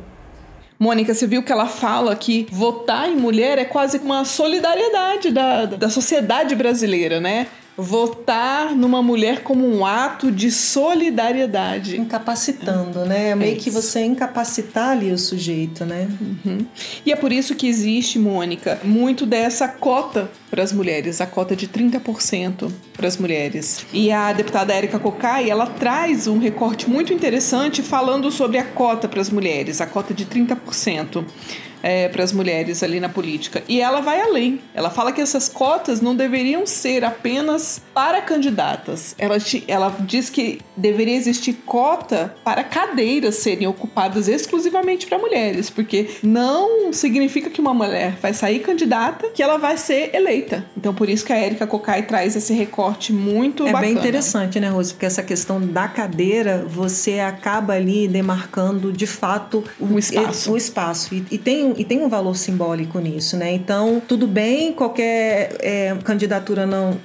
Mônica, 0.77 1.13
você 1.13 1.25
viu 1.25 1.41
que 1.41 1.51
ela 1.51 1.67
fala 1.67 2.15
que 2.15 2.47
votar 2.51 3.07
em 3.09 3.15
mulher 3.15 3.57
é 3.57 3.65
quase 3.65 3.99
uma 3.99 4.25
solidariedade 4.25 5.31
da, 5.31 5.65
da 5.65 5.89
sociedade 5.89 6.55
brasileira, 6.55 7.21
né? 7.21 7.47
Votar 7.77 8.75
numa 8.75 9.01
mulher 9.01 9.41
como 9.41 9.67
um 9.67 9.85
ato 9.85 10.31
de 10.31 10.51
solidariedade. 10.51 11.99
Incapacitando, 11.99 13.05
né? 13.05 13.29
É 13.29 13.35
meio 13.35 13.53
é 13.53 13.59
que 13.59 13.69
você 13.69 14.01
incapacitar 14.01 14.89
ali 14.89 15.11
o 15.11 15.17
sujeito, 15.17 15.85
né? 15.85 16.07
Uhum. 16.21 16.65
E 17.05 17.11
é 17.11 17.15
por 17.15 17.31
isso 17.31 17.55
que 17.55 17.67
existe, 17.67 18.19
Mônica, 18.19 18.79
muito 18.83 19.25
dessa 19.25 19.67
cota 19.67 20.29
para 20.51 20.61
as 20.61 20.71
mulheres, 20.71 21.19
a 21.19 21.25
cota 21.25 21.55
de 21.55 21.67
30% 21.67 22.71
para 22.93 23.07
as 23.07 23.17
mulheres. 23.17 23.85
E 23.91 24.11
a 24.11 24.31
deputada 24.31 24.73
Érica 24.73 24.99
Cocai, 24.99 25.49
ela 25.49 25.65
traz 25.65 26.27
um 26.27 26.37
recorte 26.37 26.87
muito 26.89 27.11
interessante 27.11 27.81
falando 27.81 28.29
sobre 28.31 28.59
a 28.59 28.63
cota 28.63 29.07
para 29.07 29.19
as 29.19 29.31
mulheres, 29.31 29.81
a 29.81 29.87
cota 29.87 30.13
de 30.13 30.25
30% 30.25 31.25
é, 31.83 32.07
para 32.07 32.23
as 32.23 32.31
mulheres 32.31 32.81
ali 32.81 32.99
na 32.99 33.09
política. 33.09 33.61
E 33.67 33.81
ela 33.81 33.99
vai 33.99 34.21
além. 34.21 34.61
Ela 34.73 34.89
fala 34.89 35.11
que 35.11 35.19
essas 35.21 35.49
cotas 35.49 35.99
não 35.99 36.15
deveriam 36.15 36.65
ser 36.65 37.03
apenas 37.03 37.81
para 37.93 38.21
candidatas. 38.21 39.13
Ela, 39.19 39.35
ela 39.67 39.95
diz 39.99 40.29
que 40.29 40.61
deveria 40.77 41.15
existir 41.15 41.53
cota 41.65 42.33
para 42.43 42.63
cadeiras 42.63 43.35
serem 43.35 43.67
ocupadas 43.67 44.27
exclusivamente 44.27 45.05
para 45.05 45.17
mulheres, 45.17 45.69
porque 45.69 46.09
não 46.23 46.93
significa 46.93 47.49
que 47.49 47.59
uma 47.59 47.73
mulher 47.73 48.17
vai 48.21 48.33
sair 48.33 48.59
candidata 48.59 49.29
que 49.33 49.43
ela 49.43 49.57
vai 49.57 49.77
ser 49.77 50.15
eleita. 50.15 50.65
Então, 50.77 50.93
por 50.93 51.09
isso 51.09 51.25
que 51.25 51.33
a 51.33 51.37
Érica 51.37 51.67
Cocai 51.67 52.03
traz 52.03 52.35
esse 52.35 52.53
recorte 52.53 53.11
muito 53.11 53.63
é 53.63 53.71
bacana. 53.71 53.85
É 53.85 53.89
bem 53.89 53.99
interessante, 53.99 54.59
né, 54.59 54.69
Rose? 54.69 54.93
Porque 54.93 55.05
essa 55.05 55.21
questão 55.21 55.59
da 55.59 55.87
cadeira, 55.87 56.65
você 56.65 57.19
acaba 57.19 57.73
ali 57.73 58.07
demarcando 58.07 58.93
de 58.93 59.05
fato 59.05 59.63
o, 59.79 59.95
o 59.95 59.99
espaço. 59.99 60.51
O 60.53 60.57
espaço. 60.57 61.15
E, 61.15 61.25
e 61.31 61.37
e 61.77 61.83
tem 61.83 62.01
um 62.01 62.09
valor 62.09 62.35
simbólico 62.35 62.99
nisso, 62.99 63.37
né? 63.37 63.53
Então, 63.53 64.01
tudo 64.07 64.27
bem 64.27 64.73
qualquer 64.73 65.55
é, 65.59 65.95
candidatura 66.03 66.65
não. 66.65 66.97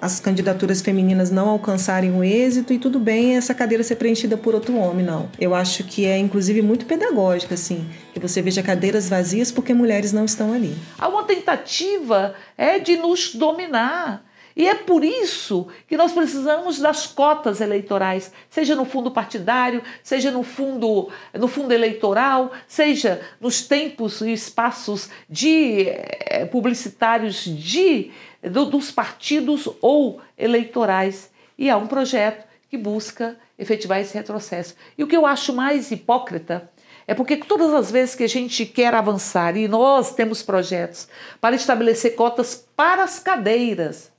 as 0.00 0.20
candidaturas 0.20 0.80
femininas 0.80 1.30
não 1.30 1.48
alcançarem 1.48 2.12
o 2.12 2.24
êxito, 2.24 2.72
e 2.72 2.78
tudo 2.78 2.98
bem 2.98 3.36
essa 3.36 3.54
cadeira 3.54 3.82
ser 3.82 3.96
preenchida 3.96 4.36
por 4.36 4.54
outro 4.54 4.76
homem, 4.76 5.04
não. 5.04 5.28
Eu 5.38 5.54
acho 5.54 5.84
que 5.84 6.06
é, 6.06 6.18
inclusive, 6.18 6.62
muito 6.62 6.86
pedagógica, 6.86 7.54
assim, 7.54 7.86
que 8.12 8.20
você 8.20 8.42
veja 8.42 8.62
cadeiras 8.62 9.08
vazias 9.08 9.50
porque 9.52 9.74
mulheres 9.74 10.12
não 10.12 10.24
estão 10.24 10.52
ali. 10.52 10.74
Há 10.98 11.08
uma 11.08 11.24
tentativa 11.24 12.34
é 12.56 12.78
de 12.78 12.96
nos 12.96 13.34
dominar 13.34 14.29
e 14.60 14.68
é 14.68 14.74
por 14.74 15.02
isso 15.02 15.68
que 15.88 15.96
nós 15.96 16.12
precisamos 16.12 16.78
das 16.78 17.06
cotas 17.06 17.62
eleitorais, 17.62 18.30
seja 18.50 18.76
no 18.76 18.84
fundo 18.84 19.10
partidário, 19.10 19.82
seja 20.02 20.30
no 20.30 20.42
fundo, 20.42 21.08
no 21.32 21.48
fundo 21.48 21.72
eleitoral, 21.72 22.52
seja 22.68 23.22
nos 23.40 23.62
tempos 23.62 24.20
e 24.20 24.30
espaços 24.34 25.08
de 25.30 25.86
eh, 25.88 26.44
publicitários 26.52 27.42
de, 27.42 28.10
do, 28.42 28.66
dos 28.66 28.90
partidos 28.90 29.66
ou 29.80 30.20
eleitorais. 30.36 31.30
E 31.56 31.70
há 31.70 31.78
um 31.78 31.86
projeto 31.86 32.46
que 32.68 32.76
busca 32.76 33.38
efetivar 33.58 33.98
esse 33.98 34.12
retrocesso. 34.12 34.76
E 34.98 35.02
o 35.02 35.06
que 35.06 35.16
eu 35.16 35.24
acho 35.24 35.54
mais 35.54 35.90
hipócrita 35.90 36.70
é 37.06 37.14
porque 37.14 37.38
todas 37.38 37.72
as 37.72 37.90
vezes 37.90 38.14
que 38.14 38.24
a 38.24 38.28
gente 38.28 38.66
quer 38.66 38.94
avançar 38.94 39.56
e 39.56 39.66
nós 39.66 40.14
temos 40.14 40.42
projetos 40.42 41.08
para 41.40 41.56
estabelecer 41.56 42.14
cotas 42.14 42.68
para 42.76 43.02
as 43.02 43.18
cadeiras, 43.18 44.12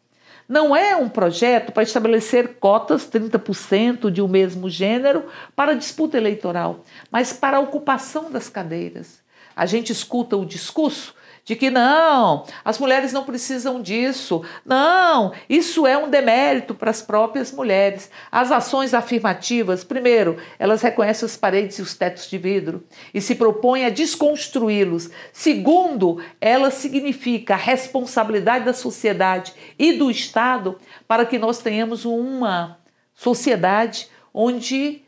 não 0.51 0.75
é 0.75 0.97
um 0.97 1.07
projeto 1.07 1.71
para 1.71 1.81
estabelecer 1.81 2.57
cotas, 2.59 3.09
30% 3.09 4.11
de 4.11 4.21
um 4.21 4.27
mesmo 4.27 4.69
gênero, 4.69 5.27
para 5.55 5.73
disputa 5.73 6.17
eleitoral, 6.17 6.83
mas 7.09 7.31
para 7.31 7.55
a 7.55 7.61
ocupação 7.61 8.29
das 8.29 8.49
cadeiras. 8.49 9.21
A 9.55 9.65
gente 9.65 9.93
escuta 9.93 10.35
o 10.35 10.45
discurso 10.45 11.15
de 11.43 11.55
que 11.55 11.69
não, 11.69 12.45
as 12.63 12.77
mulheres 12.77 13.11
não 13.11 13.23
precisam 13.23 13.81
disso, 13.81 14.43
não, 14.65 15.33
isso 15.49 15.87
é 15.87 15.97
um 15.97 16.09
demérito 16.09 16.75
para 16.75 16.91
as 16.91 17.01
próprias 17.01 17.51
mulheres. 17.51 18.11
As 18.31 18.51
ações 18.51 18.93
afirmativas, 18.93 19.83
primeiro, 19.83 20.37
elas 20.59 20.81
reconhecem 20.81 21.25
as 21.25 21.35
paredes 21.35 21.79
e 21.79 21.81
os 21.81 21.95
tetos 21.95 22.29
de 22.29 22.37
vidro 22.37 22.83
e 23.13 23.19
se 23.19 23.35
propõem 23.35 23.85
a 23.85 23.89
desconstruí-los. 23.89 25.09
Segundo, 25.33 26.23
ela 26.39 26.69
significa 26.69 27.55
a 27.55 27.57
responsabilidade 27.57 28.65
da 28.65 28.73
sociedade 28.73 29.53
e 29.79 29.93
do 29.93 30.11
Estado 30.11 30.77
para 31.07 31.25
que 31.25 31.39
nós 31.39 31.59
tenhamos 31.59 32.05
uma 32.05 32.77
sociedade 33.15 34.09
onde 34.33 35.01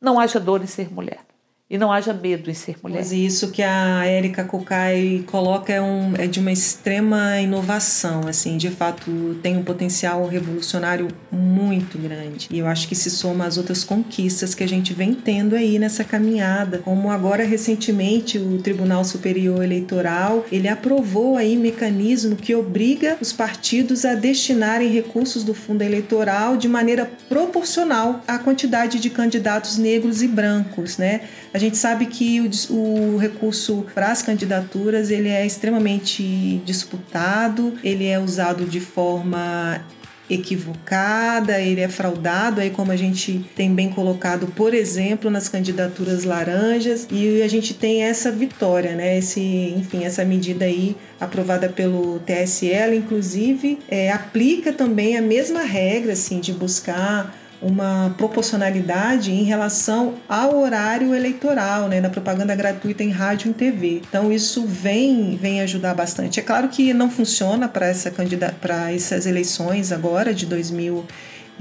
não 0.00 0.18
haja 0.18 0.38
dor 0.38 0.62
em 0.62 0.66
ser 0.66 0.92
mulher 0.92 1.31
e 1.72 1.78
não 1.78 1.90
haja 1.90 2.12
medo 2.12 2.50
em 2.50 2.54
ser 2.54 2.76
mulher. 2.82 2.98
Mas 2.98 3.12
isso 3.12 3.50
que 3.50 3.62
a 3.62 4.04
Érica 4.04 4.44
Cocai 4.44 5.24
coloca 5.26 5.72
é, 5.72 5.80
um, 5.80 6.14
é 6.18 6.26
de 6.26 6.38
uma 6.38 6.52
extrema 6.52 7.40
inovação, 7.40 8.28
assim, 8.28 8.58
de 8.58 8.68
fato 8.68 9.10
tem 9.42 9.56
um 9.56 9.64
potencial 9.64 10.26
revolucionário 10.26 11.08
muito 11.30 11.96
grande. 11.96 12.46
E 12.50 12.58
eu 12.58 12.66
acho 12.66 12.86
que 12.86 12.94
se 12.94 13.08
soma 13.08 13.46
às 13.46 13.56
outras 13.56 13.82
conquistas 13.84 14.54
que 14.54 14.62
a 14.62 14.68
gente 14.68 14.92
vem 14.92 15.14
tendo 15.14 15.56
aí 15.56 15.78
nessa 15.78 16.04
caminhada, 16.04 16.76
como 16.78 17.10
agora 17.10 17.42
recentemente 17.42 18.36
o 18.36 18.58
Tribunal 18.58 19.02
Superior 19.02 19.64
Eleitoral, 19.64 20.44
ele 20.52 20.68
aprovou 20.68 21.38
aí 21.38 21.56
mecanismo 21.56 22.36
que 22.36 22.54
obriga 22.54 23.16
os 23.18 23.32
partidos 23.32 24.04
a 24.04 24.14
destinarem 24.14 24.90
recursos 24.90 25.42
do 25.42 25.54
fundo 25.54 25.80
eleitoral 25.80 26.58
de 26.58 26.68
maneira 26.68 27.10
proporcional 27.30 28.22
à 28.28 28.38
quantidade 28.38 29.00
de 29.00 29.08
candidatos 29.08 29.78
negros 29.78 30.22
e 30.22 30.28
brancos, 30.28 30.98
né? 30.98 31.22
A 31.54 31.61
gente 31.62 31.78
sabe 31.78 32.06
que 32.06 32.40
o, 32.40 32.74
o 32.74 33.16
recurso 33.16 33.86
para 33.94 34.10
as 34.10 34.22
candidaturas 34.22 35.10
ele 35.10 35.28
é 35.28 35.46
extremamente 35.46 36.60
disputado, 36.64 37.74
ele 37.82 38.06
é 38.06 38.18
usado 38.18 38.64
de 38.64 38.80
forma 38.80 39.80
equivocada, 40.28 41.60
ele 41.60 41.80
é 41.80 41.88
fraudado, 41.88 42.60
aí 42.60 42.70
como 42.70 42.90
a 42.90 42.96
gente 42.96 43.44
tem 43.54 43.74
bem 43.74 43.90
colocado, 43.90 44.46
por 44.46 44.72
exemplo, 44.72 45.30
nas 45.30 45.48
candidaturas 45.48 46.24
laranjas, 46.24 47.06
e 47.10 47.42
a 47.42 47.48
gente 47.48 47.74
tem 47.74 48.02
essa 48.02 48.30
vitória, 48.30 48.94
né? 48.94 49.18
Esse, 49.18 49.40
enfim, 49.76 50.04
essa 50.04 50.24
medida 50.24 50.64
aí 50.64 50.96
aprovada 51.20 51.68
pelo 51.68 52.18
TSE, 52.20 52.72
inclusive 52.96 53.78
é, 53.88 54.10
aplica 54.10 54.72
também 54.72 55.16
a 55.16 55.22
mesma 55.22 55.62
regra, 55.62 56.14
assim, 56.14 56.40
de 56.40 56.52
buscar 56.52 57.36
uma 57.62 58.12
proporcionalidade 58.18 59.30
em 59.30 59.44
relação 59.44 60.14
ao 60.28 60.58
horário 60.58 61.14
eleitoral, 61.14 61.88
né, 61.88 62.00
da 62.00 62.10
propaganda 62.10 62.54
gratuita 62.54 63.04
em 63.04 63.10
rádio 63.10 63.50
e 63.50 63.54
TV. 63.54 64.02
Então 64.08 64.32
isso 64.32 64.66
vem 64.66 65.36
vem 65.36 65.60
ajudar 65.60 65.94
bastante. 65.94 66.40
É 66.40 66.42
claro 66.42 66.68
que 66.68 66.92
não 66.92 67.10
funciona 67.10 67.68
para 67.68 67.86
essa 67.86 68.12
para 68.60 68.92
essas 68.92 69.26
eleições 69.26 69.92
agora 69.92 70.34
de 70.34 70.44
2000 70.46 71.04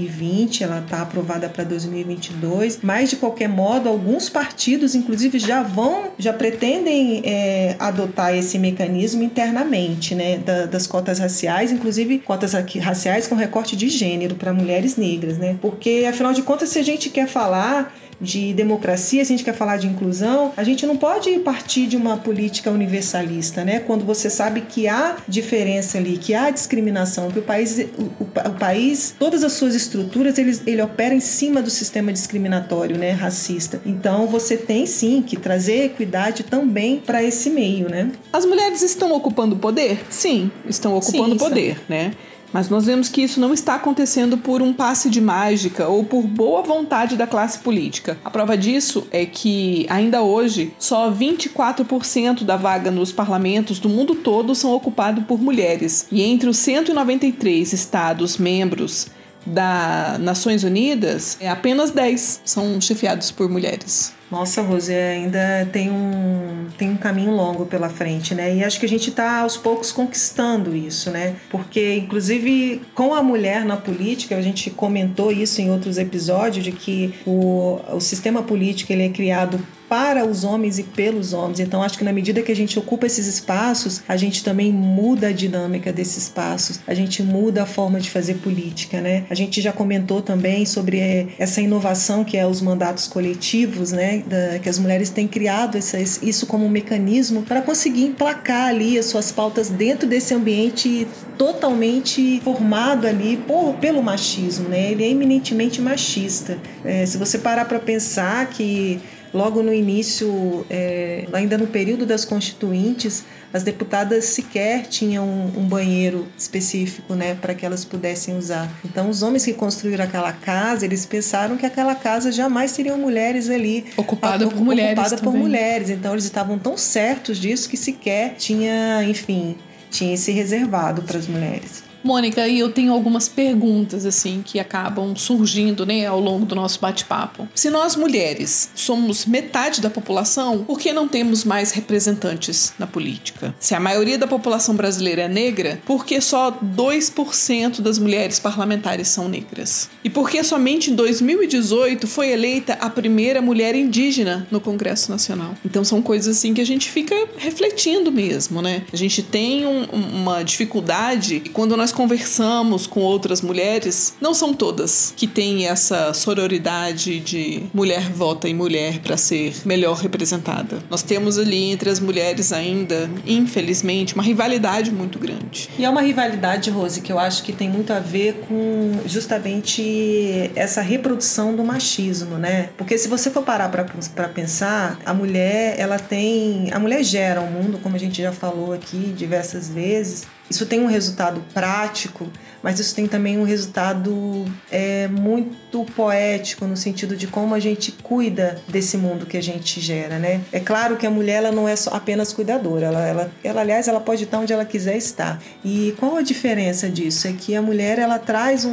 2020, 0.01 0.63
ela 0.63 0.79
está 0.79 1.01
aprovada 1.01 1.49
para 1.49 1.63
2022, 1.63 2.79
mas 2.81 3.09
de 3.09 3.15
qualquer 3.15 3.47
modo, 3.47 3.89
alguns 3.89 4.29
partidos, 4.29 4.95
inclusive, 4.95 5.39
já 5.39 5.61
vão, 5.61 6.11
já 6.17 6.33
pretendem 6.33 7.21
é, 7.25 7.75
adotar 7.79 8.35
esse 8.35 8.57
mecanismo 8.57 9.23
internamente, 9.23 10.15
né, 10.15 10.37
da, 10.37 10.65
das 10.65 10.87
cotas 10.87 11.19
raciais, 11.19 11.71
inclusive 11.71 12.19
cotas 12.19 12.53
raciais 12.53 13.27
com 13.27 13.35
recorte 13.35 13.75
de 13.75 13.89
gênero 13.89 14.35
para 14.35 14.53
mulheres 14.53 14.95
negras, 14.95 15.37
né, 15.37 15.57
porque 15.61 16.05
afinal 16.09 16.33
de 16.33 16.41
contas, 16.41 16.69
se 16.69 16.79
a 16.79 16.83
gente 16.83 17.09
quer 17.09 17.27
falar 17.27 17.93
de 18.21 18.53
democracia, 18.53 19.25
se 19.25 19.33
a 19.33 19.35
gente 19.37 19.43
quer 19.43 19.55
falar 19.55 19.77
de 19.77 19.87
inclusão, 19.87 20.53
a 20.55 20.63
gente 20.63 20.85
não 20.85 20.95
pode 20.95 21.39
partir 21.39 21.87
de 21.87 21.97
uma 21.97 22.17
política 22.17 22.69
universalista, 22.69 23.65
né? 23.65 23.79
Quando 23.79 24.05
você 24.05 24.29
sabe 24.29 24.61
que 24.61 24.87
há 24.87 25.17
diferença 25.27 25.97
ali, 25.97 26.17
que 26.17 26.35
há 26.35 26.51
discriminação, 26.51 27.31
que 27.31 27.39
o 27.39 27.41
país, 27.41 27.79
o, 27.79 28.23
o 28.23 28.53
país, 28.59 29.15
todas 29.17 29.43
as 29.43 29.53
suas 29.53 29.73
estruturas, 29.73 30.37
ele, 30.37 30.57
ele 30.67 30.81
opera 30.81 31.15
em 31.15 31.19
cima 31.19 31.61
do 31.61 31.69
sistema 31.69 32.13
discriminatório, 32.13 32.97
né? 32.97 33.11
Racista. 33.11 33.81
Então 33.85 34.27
você 34.27 34.55
tem 34.55 34.85
sim 34.85 35.21
que 35.21 35.37
trazer 35.37 35.85
equidade 35.85 36.43
também 36.43 36.99
para 36.99 37.23
esse 37.23 37.49
meio, 37.49 37.89
né? 37.89 38.11
As 38.31 38.45
mulheres 38.45 38.81
estão 38.83 39.11
ocupando 39.13 39.55
poder? 39.55 39.99
Sim, 40.09 40.51
estão 40.67 40.95
ocupando 40.95 41.33
sim, 41.33 41.37
poder, 41.37 41.81
né? 41.89 42.11
Mas 42.53 42.69
nós 42.69 42.85
vemos 42.85 43.09
que 43.09 43.21
isso 43.21 43.39
não 43.39 43.53
está 43.53 43.75
acontecendo 43.75 44.37
por 44.37 44.61
um 44.61 44.73
passe 44.73 45.09
de 45.09 45.21
mágica 45.21 45.87
ou 45.87 46.03
por 46.03 46.23
boa 46.23 46.61
vontade 46.61 47.15
da 47.15 47.27
classe 47.27 47.59
política. 47.59 48.17
A 48.23 48.29
prova 48.29 48.57
disso 48.57 49.07
é 49.11 49.25
que, 49.25 49.85
ainda 49.89 50.21
hoje, 50.21 50.73
só 50.77 51.11
24% 51.11 52.43
da 52.43 52.57
vaga 52.57 52.91
nos 52.91 53.11
parlamentos 53.11 53.79
do 53.79 53.89
mundo 53.89 54.15
todo 54.15 54.53
são 54.53 54.73
ocupados 54.73 55.23
por 55.25 55.41
mulheres. 55.41 56.07
E 56.11 56.21
entre 56.21 56.49
os 56.49 56.57
193 56.57 57.73
estados 57.73 58.37
membros 58.37 59.07
das 59.45 60.19
Nações 60.19 60.63
Unidas, 60.63 61.37
é 61.39 61.49
apenas 61.49 61.91
10 61.91 62.41
são 62.45 62.79
chefiados 62.79 63.31
por 63.31 63.49
mulheres. 63.49 64.13
Nossa, 64.31 64.61
Rose, 64.61 64.93
ainda 64.93 65.67
tem 65.73 65.91
um, 65.91 66.67
tem 66.77 66.89
um 66.89 66.95
caminho 66.95 67.31
longo 67.31 67.65
pela 67.65 67.89
frente, 67.89 68.33
né? 68.33 68.55
E 68.55 68.63
acho 68.63 68.79
que 68.79 68.85
a 68.85 68.89
gente 68.89 69.09
está 69.09 69.39
aos 69.39 69.57
poucos 69.57 69.91
conquistando 69.91 70.73
isso, 70.73 71.11
né? 71.11 71.35
Porque, 71.49 71.95
inclusive, 71.95 72.81
com 72.95 73.13
a 73.13 73.21
mulher 73.21 73.65
na 73.65 73.75
política, 73.75 74.37
a 74.37 74.41
gente 74.41 74.69
comentou 74.69 75.33
isso 75.33 75.59
em 75.61 75.69
outros 75.69 75.97
episódios, 75.97 76.63
de 76.63 76.71
que 76.71 77.13
o, 77.25 77.81
o 77.91 77.99
sistema 77.99 78.41
político 78.41 78.93
ele 78.93 79.05
é 79.05 79.09
criado 79.09 79.59
para 79.91 80.25
os 80.25 80.45
homens 80.45 80.79
e 80.79 80.83
pelos 80.83 81.33
homens. 81.33 81.59
Então, 81.59 81.83
acho 81.83 81.97
que 81.97 82.05
na 82.05 82.13
medida 82.13 82.41
que 82.41 82.49
a 82.49 82.55
gente 82.55 82.79
ocupa 82.79 83.05
esses 83.05 83.27
espaços, 83.27 84.01
a 84.07 84.15
gente 84.15 84.41
também 84.41 84.71
muda 84.71 85.27
a 85.27 85.31
dinâmica 85.33 85.91
desses 85.91 86.23
espaços, 86.23 86.79
a 86.87 86.93
gente 86.93 87.21
muda 87.21 87.63
a 87.63 87.65
forma 87.65 87.99
de 87.99 88.09
fazer 88.09 88.35
política, 88.35 89.01
né? 89.01 89.25
A 89.29 89.35
gente 89.35 89.59
já 89.59 89.73
comentou 89.73 90.21
também 90.21 90.65
sobre 90.65 90.97
eh, 90.97 91.27
essa 91.37 91.59
inovação 91.59 92.23
que 92.23 92.37
é 92.37 92.47
os 92.47 92.61
mandatos 92.61 93.05
coletivos, 93.05 93.91
né? 93.91 94.23
Da, 94.25 94.59
que 94.59 94.69
as 94.69 94.79
mulheres 94.79 95.09
têm 95.09 95.27
criado 95.27 95.77
essa, 95.77 95.99
isso 95.99 96.45
como 96.45 96.65
um 96.65 96.69
mecanismo 96.69 97.41
para 97.41 97.61
conseguir 97.61 98.05
emplacar 98.05 98.69
ali 98.69 98.97
as 98.97 99.07
suas 99.07 99.29
pautas 99.29 99.67
dentro 99.67 100.07
desse 100.07 100.33
ambiente 100.33 101.05
totalmente 101.37 102.39
formado 102.45 103.05
ali 103.05 103.35
por, 103.45 103.73
pelo 103.73 104.01
machismo, 104.01 104.69
né? 104.69 104.89
Ele 104.89 105.03
é 105.03 105.09
eminentemente 105.09 105.81
machista. 105.81 106.57
É, 106.85 107.05
se 107.05 107.17
você 107.17 107.37
parar 107.37 107.65
para 107.65 107.79
pensar 107.79 108.47
que 108.47 109.01
Logo 109.33 109.63
no 109.63 109.73
início, 109.73 110.65
é, 110.69 111.25
ainda 111.31 111.57
no 111.57 111.67
período 111.67 112.05
das 112.05 112.25
constituintes, 112.25 113.23
as 113.53 113.63
deputadas 113.63 114.25
sequer 114.25 114.87
tinham 114.87 115.25
um, 115.25 115.63
banheiro 115.63 116.27
específico, 116.37 117.15
né, 117.15 117.35
para 117.35 117.53
que 117.53 117.65
elas 117.65 117.85
pudessem 117.85 118.37
usar. 118.37 118.69
Então, 118.83 119.09
os 119.09 119.21
homens 119.21 119.45
que 119.45 119.53
construíram 119.53 120.05
aquela 120.05 120.31
casa, 120.31 120.85
eles 120.85 121.05
pensaram 121.05 121.57
que 121.57 121.65
aquela 121.65 121.95
casa 121.95 122.31
jamais 122.31 122.73
teriam 122.73 122.97
mulheres 122.97 123.49
ali 123.49 123.85
ocupada 123.97 124.47
por 124.47 124.61
mulheres, 124.61 124.97
ocupada 124.97 125.21
por 125.21 125.33
mulheres. 125.33 125.89
Então, 125.89 126.13
eles 126.13 126.25
estavam 126.25 126.57
tão 126.57 126.77
certos 126.77 127.37
disso 127.37 127.69
que 127.69 127.77
sequer 127.77 128.35
tinha, 128.35 129.03
enfim, 129.03 129.57
tinha 129.89 130.13
esse 130.13 130.31
reservado 130.31 131.01
para 131.01 131.17
as 131.17 131.27
mulheres. 131.27 131.90
Mônica, 132.03 132.47
e 132.47 132.59
eu 132.59 132.71
tenho 132.71 132.93
algumas 132.93 133.27
perguntas 133.27 134.05
assim 134.05 134.41
que 134.43 134.59
acabam 134.59 135.15
surgindo, 135.15 135.85
né, 135.85 136.05
ao 136.05 136.19
longo 136.19 136.45
do 136.45 136.55
nosso 136.55 136.79
bate-papo. 136.79 137.47
Se 137.53 137.69
nós 137.69 137.95
mulheres 137.95 138.69
somos 138.75 139.25
metade 139.25 139.81
da 139.81 139.89
população, 139.89 140.63
por 140.63 140.79
que 140.79 140.91
não 140.93 141.07
temos 141.07 141.43
mais 141.43 141.71
representantes 141.71 142.73
na 142.77 142.87
política? 142.87 143.53
Se 143.59 143.75
a 143.75 143.79
maioria 143.79 144.17
da 144.17 144.27
população 144.27 144.75
brasileira 144.75 145.23
é 145.23 145.27
negra, 145.27 145.81
por 145.85 146.05
que 146.05 146.19
só 146.21 146.51
2% 146.51 147.81
das 147.81 147.97
mulheres 147.97 148.39
parlamentares 148.39 149.07
são 149.07 149.27
negras? 149.27 149.89
E 150.03 150.09
por 150.09 150.29
que 150.29 150.43
somente 150.43 150.91
em 150.91 150.95
2018 150.95 152.07
foi 152.07 152.31
eleita 152.31 152.73
a 152.73 152.89
primeira 152.89 153.41
mulher 153.41 153.75
indígena 153.75 154.47
no 154.49 154.59
Congresso 154.59 155.11
Nacional? 155.11 155.55
Então 155.63 155.83
são 155.83 156.01
coisas 156.01 156.37
assim 156.37 156.53
que 156.53 156.61
a 156.61 156.65
gente 156.65 156.89
fica 156.89 157.15
refletindo 157.37 158.11
mesmo, 158.11 158.61
né? 158.61 158.83
A 158.91 158.97
gente 158.97 159.21
tem 159.21 159.65
um, 159.65 159.83
uma 159.83 160.43
dificuldade 160.43 161.41
e 161.45 161.49
quando 161.49 161.77
nós 161.77 161.90
nós 161.91 161.97
conversamos 161.97 162.87
com 162.87 163.01
outras 163.01 163.41
mulheres, 163.41 164.13
não 164.21 164.33
são 164.33 164.53
todas 164.53 165.13
que 165.15 165.27
têm 165.27 165.67
essa 165.67 166.13
sororidade 166.13 167.19
de 167.19 167.63
mulher 167.73 168.09
vota 168.09 168.47
em 168.47 168.53
mulher 168.53 168.99
para 168.99 169.17
ser 169.17 169.53
melhor 169.65 169.97
representada. 169.97 170.79
Nós 170.89 171.03
temos 171.03 171.37
ali 171.37 171.69
entre 171.69 171.89
as 171.89 171.99
mulheres 171.99 172.53
ainda, 172.53 173.09
infelizmente, 173.27 174.13
uma 174.13 174.23
rivalidade 174.23 174.89
muito 174.89 175.19
grande. 175.19 175.69
E 175.77 175.83
é 175.83 175.89
uma 175.89 176.01
rivalidade, 176.01 176.69
Rose, 176.69 177.01
que 177.01 177.11
eu 177.11 177.19
acho 177.19 177.43
que 177.43 177.51
tem 177.51 177.69
muito 177.69 177.91
a 177.91 177.99
ver 177.99 178.35
com 178.47 179.01
justamente 179.05 180.49
essa 180.55 180.81
reprodução 180.81 181.53
do 181.53 181.63
machismo, 181.63 182.37
né? 182.37 182.69
Porque 182.77 182.97
se 182.97 183.09
você 183.09 183.29
for 183.29 183.43
parar 183.43 183.67
para 183.69 184.29
pensar, 184.29 184.97
a 185.05 185.13
mulher, 185.13 185.75
ela 185.77 185.99
tem, 185.99 186.71
a 186.71 186.79
mulher 186.79 187.03
gera 187.03 187.41
o 187.41 187.45
um 187.45 187.51
mundo, 187.51 187.79
como 187.79 187.97
a 187.97 187.99
gente 187.99 188.21
já 188.21 188.31
falou 188.31 188.71
aqui 188.71 189.13
diversas 189.17 189.67
vezes, 189.67 190.25
isso 190.49 190.65
tem 190.65 190.81
um 190.81 190.87
resultado 190.87 191.41
prático, 191.53 192.29
mas 192.61 192.79
isso 192.79 192.93
tem 192.93 193.07
também 193.07 193.37
um 193.37 193.43
resultado 193.43 194.45
é, 194.69 195.07
muito 195.07 195.83
poético 195.95 196.65
no 196.65 196.77
sentido 196.77 197.15
de 197.15 197.27
como 197.27 197.55
a 197.55 197.59
gente 197.59 197.91
cuida 198.03 198.61
desse 198.67 198.97
mundo 198.97 199.25
que 199.25 199.37
a 199.37 199.41
gente 199.41 199.79
gera, 199.79 200.19
né? 200.19 200.41
É 200.51 200.59
claro 200.59 200.97
que 200.97 201.07
a 201.07 201.09
mulher 201.09 201.37
ela 201.37 201.51
não 201.51 201.67
é 201.67 201.75
só 201.75 201.91
apenas 201.91 202.33
cuidadora, 202.33 202.87
ela, 202.87 203.07
ela, 203.07 203.31
ela 203.43 203.61
aliás 203.61 203.87
ela 203.87 203.99
pode 203.99 204.25
estar 204.25 204.39
onde 204.39 204.53
ela 204.53 204.65
quiser 204.65 204.97
estar. 204.97 205.41
E 205.63 205.95
qual 205.97 206.17
a 206.17 206.21
diferença 206.21 206.89
disso? 206.89 207.27
É 207.27 207.33
que 207.33 207.55
a 207.55 207.61
mulher 207.61 207.97
ela 207.97 208.19
traz 208.19 208.65
um, 208.65 208.71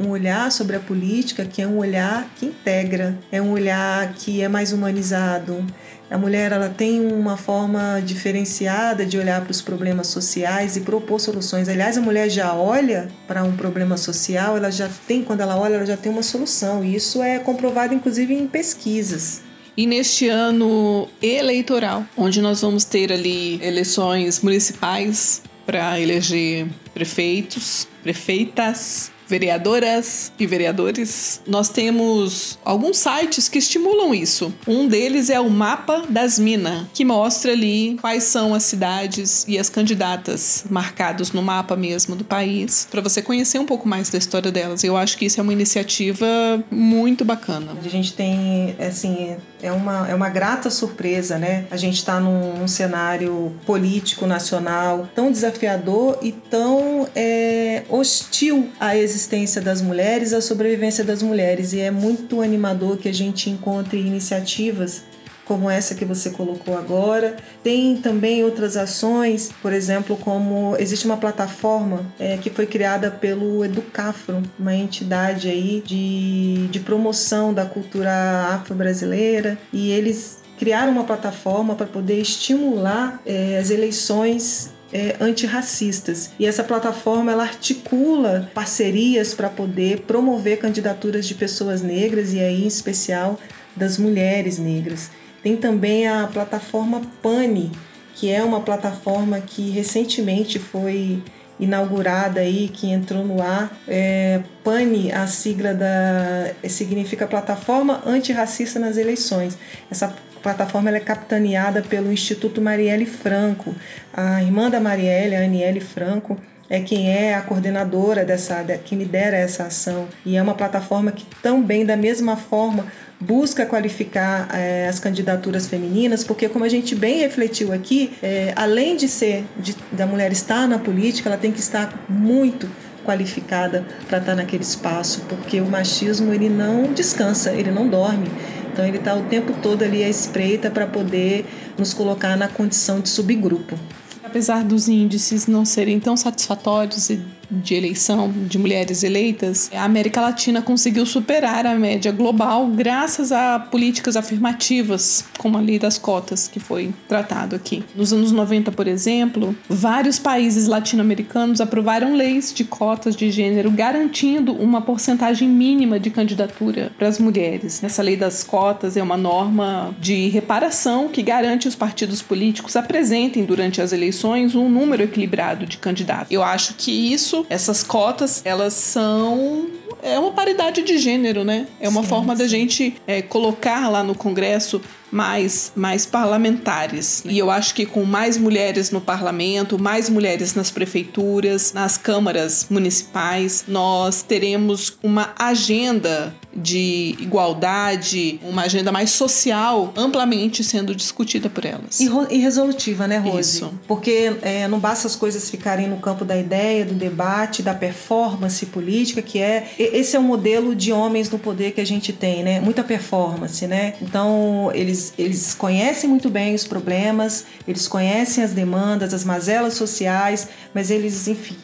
um 0.00 0.10
olhar 0.10 0.50
sobre 0.50 0.76
a 0.76 0.80
política 0.80 1.44
que 1.44 1.60
é 1.60 1.66
um 1.66 1.78
olhar 1.78 2.26
que 2.36 2.46
integra, 2.46 3.18
é 3.30 3.42
um 3.42 3.50
olhar 3.50 4.12
que 4.14 4.42
é 4.42 4.48
mais 4.48 4.72
humanizado, 4.72 5.64
A 6.08 6.16
mulher 6.16 6.52
ela 6.52 6.68
tem 6.68 7.00
uma 7.12 7.36
forma 7.36 8.00
diferenciada 8.04 9.04
de 9.04 9.18
olhar 9.18 9.40
para 9.40 9.50
os 9.50 9.60
problemas 9.60 10.06
sociais 10.06 10.76
e 10.76 10.80
propor 10.80 11.18
soluções. 11.18 11.68
Aliás, 11.68 11.98
a 11.98 12.00
mulher 12.00 12.30
já 12.30 12.54
olha 12.54 13.08
para 13.26 13.42
um 13.42 13.56
problema 13.56 13.96
social, 13.96 14.56
ela 14.56 14.70
já 14.70 14.88
tem, 15.08 15.24
quando 15.24 15.40
ela 15.40 15.58
olha, 15.58 15.74
ela 15.74 15.86
já 15.86 15.96
tem 15.96 16.12
uma 16.12 16.22
solução. 16.22 16.84
E 16.84 16.94
isso 16.94 17.22
é 17.22 17.40
comprovado 17.40 17.92
inclusive 17.92 18.32
em 18.32 18.46
pesquisas. 18.46 19.42
E 19.76 19.86
neste 19.86 20.28
ano 20.28 21.08
eleitoral, 21.20 22.04
onde 22.16 22.40
nós 22.40 22.62
vamos 22.62 22.84
ter 22.84 23.12
ali 23.12 23.60
eleições 23.62 24.40
municipais 24.40 25.42
para 25.66 26.00
eleger 26.00 26.66
prefeitos, 26.94 27.86
prefeitas, 28.02 29.10
vereadoras 29.26 30.32
e 30.38 30.46
vereadores, 30.46 31.40
nós 31.46 31.68
temos 31.68 32.58
alguns 32.64 32.98
sites 32.98 33.48
que 33.48 33.58
estimulam 33.58 34.14
isso. 34.14 34.54
Um 34.66 34.86
deles 34.86 35.30
é 35.30 35.40
o 35.40 35.50
Mapa 35.50 36.04
das 36.08 36.38
Minas, 36.38 36.86
que 36.94 37.04
mostra 37.04 37.52
ali 37.52 37.96
quais 38.00 38.24
são 38.24 38.54
as 38.54 38.62
cidades 38.62 39.44
e 39.48 39.58
as 39.58 39.68
candidatas 39.68 40.64
marcados 40.70 41.32
no 41.32 41.42
mapa 41.42 41.76
mesmo 41.76 42.14
do 42.14 42.24
país, 42.24 42.86
para 42.90 43.00
você 43.00 43.20
conhecer 43.20 43.58
um 43.58 43.66
pouco 43.66 43.88
mais 43.88 44.10
da 44.10 44.18
história 44.18 44.50
delas. 44.50 44.84
Eu 44.84 44.96
acho 44.96 45.16
que 45.18 45.26
isso 45.26 45.40
é 45.40 45.42
uma 45.42 45.52
iniciativa 45.52 46.26
muito 46.70 47.24
bacana. 47.24 47.76
A 47.84 47.88
gente 47.88 48.12
tem, 48.12 48.76
assim, 48.78 49.36
é 49.62 49.72
uma, 49.72 50.08
é 50.08 50.14
uma 50.14 50.28
grata 50.28 50.70
surpresa, 50.70 51.38
né? 51.38 51.66
A 51.70 51.76
gente 51.76 51.96
está 51.96 52.20
num, 52.20 52.58
num, 52.58 52.68
cenário 52.68 53.54
político 53.64 54.26
nacional 54.26 55.08
tão 55.14 55.30
desafiador 55.30 56.18
e 56.20 56.30
tão 56.32 57.08
é, 57.14 57.84
hostil 57.88 58.68
à 58.78 58.96
existência 58.96 59.15
das 59.62 59.80
mulheres, 59.80 60.32
à 60.32 60.40
sobrevivência 60.40 61.04
das 61.04 61.22
mulheres. 61.22 61.72
E 61.72 61.80
é 61.80 61.90
muito 61.90 62.42
animador 62.42 62.96
que 62.96 63.08
a 63.08 63.14
gente 63.14 63.48
encontre 63.50 63.98
iniciativas 63.98 65.04
como 65.46 65.70
essa 65.70 65.94
que 65.94 66.04
você 66.04 66.30
colocou 66.30 66.76
agora. 66.76 67.36
Tem 67.62 67.96
também 67.96 68.44
outras 68.44 68.76
ações, 68.76 69.50
por 69.62 69.72
exemplo, 69.72 70.16
como 70.16 70.76
existe 70.78 71.06
uma 71.06 71.16
plataforma 71.16 72.04
é, 72.18 72.36
que 72.36 72.50
foi 72.50 72.66
criada 72.66 73.10
pelo 73.10 73.64
Educafro, 73.64 74.42
uma 74.58 74.74
entidade 74.74 75.48
aí 75.48 75.82
de, 75.86 76.66
de 76.68 76.80
promoção 76.80 77.54
da 77.54 77.64
cultura 77.64 78.12
afro-brasileira, 78.50 79.56
e 79.72 79.92
eles 79.92 80.38
criaram 80.58 80.92
uma 80.92 81.04
plataforma 81.04 81.74
para 81.74 81.86
poder 81.86 82.20
estimular 82.20 83.20
é, 83.24 83.58
as 83.58 83.70
eleições 83.70 84.74
é, 84.96 85.14
antirracistas. 85.20 86.30
E 86.38 86.46
essa 86.46 86.64
plataforma 86.64 87.30
ela 87.30 87.42
articula 87.42 88.50
parcerias 88.54 89.34
para 89.34 89.50
poder 89.50 90.00
promover 90.00 90.58
candidaturas 90.58 91.26
de 91.26 91.34
pessoas 91.34 91.82
negras 91.82 92.32
e 92.32 92.40
aí 92.40 92.64
em 92.64 92.66
especial 92.66 93.38
das 93.76 93.98
mulheres 93.98 94.58
negras. 94.58 95.10
Tem 95.42 95.54
também 95.54 96.08
a 96.08 96.26
plataforma 96.26 97.02
Pane, 97.22 97.70
que 98.14 98.30
é 98.30 98.42
uma 98.42 98.62
plataforma 98.62 99.38
que 99.38 99.68
recentemente 99.68 100.58
foi 100.58 101.22
inaugurada 101.60 102.40
aí, 102.40 102.68
que 102.68 102.90
entrou 102.90 103.22
no 103.22 103.42
ar. 103.42 103.70
É, 103.86 104.40
PANI, 104.64 105.12
a 105.12 105.26
sigla 105.26 105.74
da 105.74 106.52
significa 106.68 107.26
Plataforma 107.26 108.02
Antirracista 108.06 108.78
nas 108.78 108.96
Eleições. 108.96 109.56
Essa 109.90 110.14
plataforma 110.46 110.90
é 110.90 111.00
capitaneada 111.00 111.82
pelo 111.82 112.12
Instituto 112.12 112.62
Marielle 112.62 113.04
Franco. 113.04 113.74
A 114.14 114.40
irmã 114.40 114.70
da 114.70 114.78
Marielle, 114.78 115.34
a 115.34 115.42
Aniele 115.42 115.80
Franco, 115.80 116.38
é 116.70 116.78
quem 116.78 117.10
é 117.10 117.34
a 117.34 117.40
coordenadora 117.40 118.24
dessa, 118.24 118.62
que 118.84 118.94
lidera 118.94 119.36
essa 119.36 119.64
ação. 119.64 120.06
E 120.24 120.36
é 120.36 120.42
uma 120.42 120.54
plataforma 120.54 121.10
que 121.10 121.26
também, 121.42 121.84
da 121.84 121.96
mesma 121.96 122.36
forma, 122.36 122.86
busca 123.18 123.66
qualificar 123.66 124.48
é, 124.54 124.86
as 124.86 125.00
candidaturas 125.00 125.66
femininas, 125.66 126.22
porque 126.22 126.48
como 126.48 126.64
a 126.64 126.68
gente 126.68 126.94
bem 126.94 127.18
refletiu 127.18 127.72
aqui, 127.72 128.12
é, 128.22 128.52
além 128.54 128.96
de 128.96 129.08
ser 129.08 129.44
de, 129.58 129.74
da 129.90 130.06
mulher 130.06 130.30
estar 130.30 130.68
na 130.68 130.78
política, 130.78 131.28
ela 131.28 131.38
tem 131.38 131.50
que 131.50 131.58
estar 131.58 131.92
muito 132.08 132.68
qualificada 133.04 133.84
para 134.08 134.18
estar 134.18 134.34
naquele 134.34 134.64
espaço, 134.64 135.22
porque 135.28 135.60
o 135.60 135.66
machismo 135.66 136.32
ele 136.32 136.48
não 136.48 136.92
descansa, 136.92 137.52
ele 137.52 137.70
não 137.70 137.88
dorme. 137.88 138.28
Então 138.76 138.84
ele 138.84 138.98
está 138.98 139.14
o 139.14 139.22
tempo 139.22 139.54
todo 139.62 139.82
ali 139.82 140.04
à 140.04 140.08
espreita 140.08 140.70
para 140.70 140.86
poder 140.86 141.46
nos 141.78 141.94
colocar 141.94 142.36
na 142.36 142.46
condição 142.46 143.00
de 143.00 143.08
subgrupo. 143.08 143.74
Apesar 144.22 144.62
dos 144.62 144.86
índices 144.86 145.46
não 145.46 145.64
serem 145.64 145.98
tão 145.98 146.14
satisfatórios 146.14 147.08
e 147.08 147.18
de 147.50 147.74
eleição 147.74 148.32
de 148.32 148.58
mulheres 148.58 149.02
eleitas, 149.02 149.70
a 149.72 149.84
América 149.84 150.20
Latina 150.20 150.62
conseguiu 150.62 151.06
superar 151.06 151.66
a 151.66 151.74
média 151.74 152.12
global 152.12 152.66
graças 152.68 153.32
a 153.32 153.58
políticas 153.58 154.16
afirmativas, 154.16 155.24
como 155.38 155.56
a 155.56 155.60
lei 155.60 155.78
das 155.78 155.98
cotas, 155.98 156.48
que 156.48 156.60
foi 156.60 156.92
tratado 157.08 157.54
aqui. 157.56 157.84
Nos 157.94 158.12
anos 158.12 158.32
90, 158.32 158.72
por 158.72 158.86
exemplo, 158.86 159.56
vários 159.68 160.18
países 160.18 160.66
latino-americanos 160.66 161.60
aprovaram 161.60 162.14
leis 162.14 162.52
de 162.52 162.64
cotas 162.64 163.14
de 163.16 163.30
gênero 163.30 163.70
garantindo 163.70 164.52
uma 164.52 164.80
porcentagem 164.80 165.48
mínima 165.48 165.98
de 165.98 166.10
candidatura 166.10 166.92
para 166.98 167.08
as 167.08 167.18
mulheres. 167.18 167.82
Essa 167.82 168.02
lei 168.02 168.16
das 168.16 168.42
cotas 168.42 168.96
é 168.96 169.02
uma 169.02 169.16
norma 169.16 169.94
de 170.00 170.28
reparação 170.28 171.08
que 171.08 171.22
garante 171.22 171.68
os 171.68 171.74
partidos 171.74 172.22
políticos 172.22 172.76
apresentem 172.76 173.44
durante 173.44 173.80
as 173.80 173.92
eleições 173.92 174.54
um 174.54 174.68
número 174.68 175.02
equilibrado 175.02 175.66
de 175.66 175.78
candidatos. 175.78 176.30
Eu 176.30 176.42
acho 176.42 176.74
que 176.74 176.90
isso 177.12 177.35
isso, 177.40 177.46
essas 177.48 177.82
cotas, 177.82 178.42
elas 178.44 178.74
são 178.74 179.68
é 180.02 180.18
uma 180.18 180.32
paridade 180.32 180.82
de 180.82 180.98
gênero, 180.98 181.42
né? 181.42 181.66
É 181.80 181.88
uma 181.88 182.02
sim, 182.02 182.08
forma 182.08 182.36
sim. 182.36 182.42
da 182.42 182.48
gente 182.48 182.94
é, 183.06 183.22
colocar 183.22 183.88
lá 183.88 184.02
no 184.02 184.14
Congresso 184.14 184.80
mais, 185.10 185.72
mais 185.74 186.04
parlamentares. 186.04 187.22
E 187.24 187.38
eu 187.38 187.50
acho 187.50 187.74
que 187.74 187.86
com 187.86 188.04
mais 188.04 188.36
mulheres 188.36 188.90
no 188.90 189.00
parlamento, 189.00 189.78
mais 189.78 190.08
mulheres 190.08 190.54
nas 190.54 190.70
prefeituras, 190.70 191.72
nas 191.72 191.96
câmaras 191.96 192.66
municipais, 192.68 193.64
nós 193.66 194.22
teremos 194.22 194.98
uma 195.02 195.32
agenda 195.38 196.34
de 196.56 197.16
igualdade, 197.20 198.40
uma 198.42 198.62
agenda 198.62 198.90
mais 198.90 199.10
social, 199.10 199.92
amplamente 199.96 200.64
sendo 200.64 200.94
discutida 200.94 201.48
por 201.48 201.64
elas. 201.64 202.00
E, 202.00 202.08
e 202.30 202.38
resolutiva, 202.38 203.06
né, 203.06 203.18
Rose? 203.18 203.58
Isso. 203.58 203.74
Porque 203.86 204.36
é, 204.42 204.66
não 204.68 204.78
basta 204.78 205.06
as 205.06 205.14
coisas 205.14 205.50
ficarem 205.50 205.88
no 205.88 205.98
campo 205.98 206.24
da 206.24 206.36
ideia, 206.36 206.84
do 206.84 206.94
debate, 206.94 207.62
da 207.62 207.74
performance 207.74 208.64
política, 208.66 209.20
que 209.20 209.38
é 209.38 209.68
esse 209.78 210.16
é 210.16 210.18
o 210.18 210.22
modelo 210.22 210.74
de 210.74 210.92
homens 210.92 211.30
no 211.30 211.38
poder 211.38 211.72
que 211.72 211.80
a 211.80 211.86
gente 211.86 212.12
tem, 212.12 212.42
né? 212.42 212.60
Muita 212.60 212.82
performance, 212.82 213.66
né? 213.66 213.94
Então 214.00 214.70
eles 214.74 215.12
eles 215.18 215.54
conhecem 215.54 216.08
muito 216.08 216.30
bem 216.30 216.54
os 216.54 216.66
problemas, 216.66 217.46
eles 217.66 217.86
conhecem 217.86 218.42
as 218.42 218.52
demandas, 218.52 219.12
as 219.12 219.24
mazelas 219.24 219.74
sociais, 219.74 220.48
mas 220.74 220.90
eles, 220.90 221.28
enfim, 221.28 221.56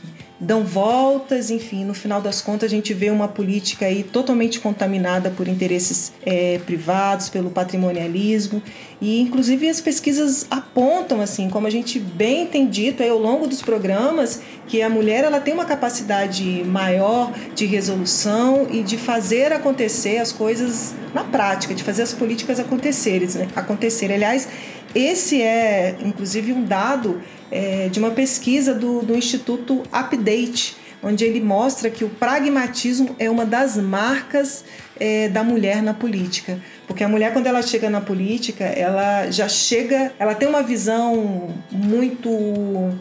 dão 0.43 0.65
voltas, 0.65 1.51
enfim, 1.51 1.85
no 1.85 1.95
final 1.95 2.21
das 2.21 2.41
contas 2.41 2.67
a 2.67 2.75
gente 2.75 2.93
vê 2.93 3.11
uma 3.11 3.29
política 3.29 3.87
aí 3.87 4.03
totalmente 4.03 4.59
contaminada 4.59 5.31
por 5.31 5.47
interesses 5.47 6.13
é, 6.27 6.59
privados, 6.67 7.29
pelo 7.29 7.49
patrimonialismo 7.49 8.61
e 9.01 9.21
inclusive 9.21 9.69
as 9.69 9.81
pesquisas 9.81 10.45
apontam 10.51 11.21
assim, 11.21 11.49
como 11.49 11.69
a 11.69 11.71
gente 11.71 12.01
bem 12.01 12.45
tem 12.47 12.67
dito 12.69 13.05
aí 13.05 13.09
ao 13.09 13.19
longo 13.19 13.47
dos 13.47 13.63
programas, 13.63 14.43
que 14.67 14.83
a 14.83 14.91
mulher 14.91 15.23
ela 15.23 15.41
tem 15.41 15.55
uma 15.55 15.65
capacidade 15.65 16.65
maior 16.65 17.33
de 17.55 17.65
resolução 17.65 18.67
e 18.69 18.83
de 18.83 18.97
fazer 18.97 19.53
acontecer 19.53 20.19
as 20.19 20.33
coisas 20.33 20.93
na 21.15 21.23
prática, 21.23 21.73
de 21.73 21.85
fazer 21.85 22.03
as 22.03 22.13
políticas 22.13 22.59
acontecerem, 22.59 23.29
né? 23.35 23.49
acontecerem. 23.55 24.17
Aliás, 24.17 24.49
esse 24.95 25.41
é 25.41 25.97
inclusive 26.01 26.53
um 26.53 26.65
dado 26.65 27.21
é, 27.51 27.89
de 27.89 27.99
uma 27.99 28.11
pesquisa 28.11 28.75
do, 28.75 29.03
do 29.03 29.15
Instituto 29.15 29.83
Update, 29.93 30.77
onde 31.03 31.25
ele 31.25 31.41
mostra 31.41 31.91
que 31.91 32.05
o 32.05 32.09
pragmatismo 32.09 33.15
é 33.19 33.29
uma 33.29 33.45
das 33.45 33.77
marcas 33.77 34.65
é, 34.99 35.29
da 35.29 35.43
mulher 35.43 35.83
na 35.83 35.95
política. 35.95 36.59
Porque 36.87 37.05
a 37.05 37.09
mulher, 37.09 37.33
quando 37.33 37.47
ela 37.47 37.63
chega 37.63 37.89
na 37.89 38.01
política, 38.01 38.65
ela 38.65 39.31
já 39.31 39.49
chega, 39.49 40.13
ela 40.19 40.35
tem 40.35 40.49
uma 40.49 40.63
visão 40.63 41.49
muito 41.71 42.29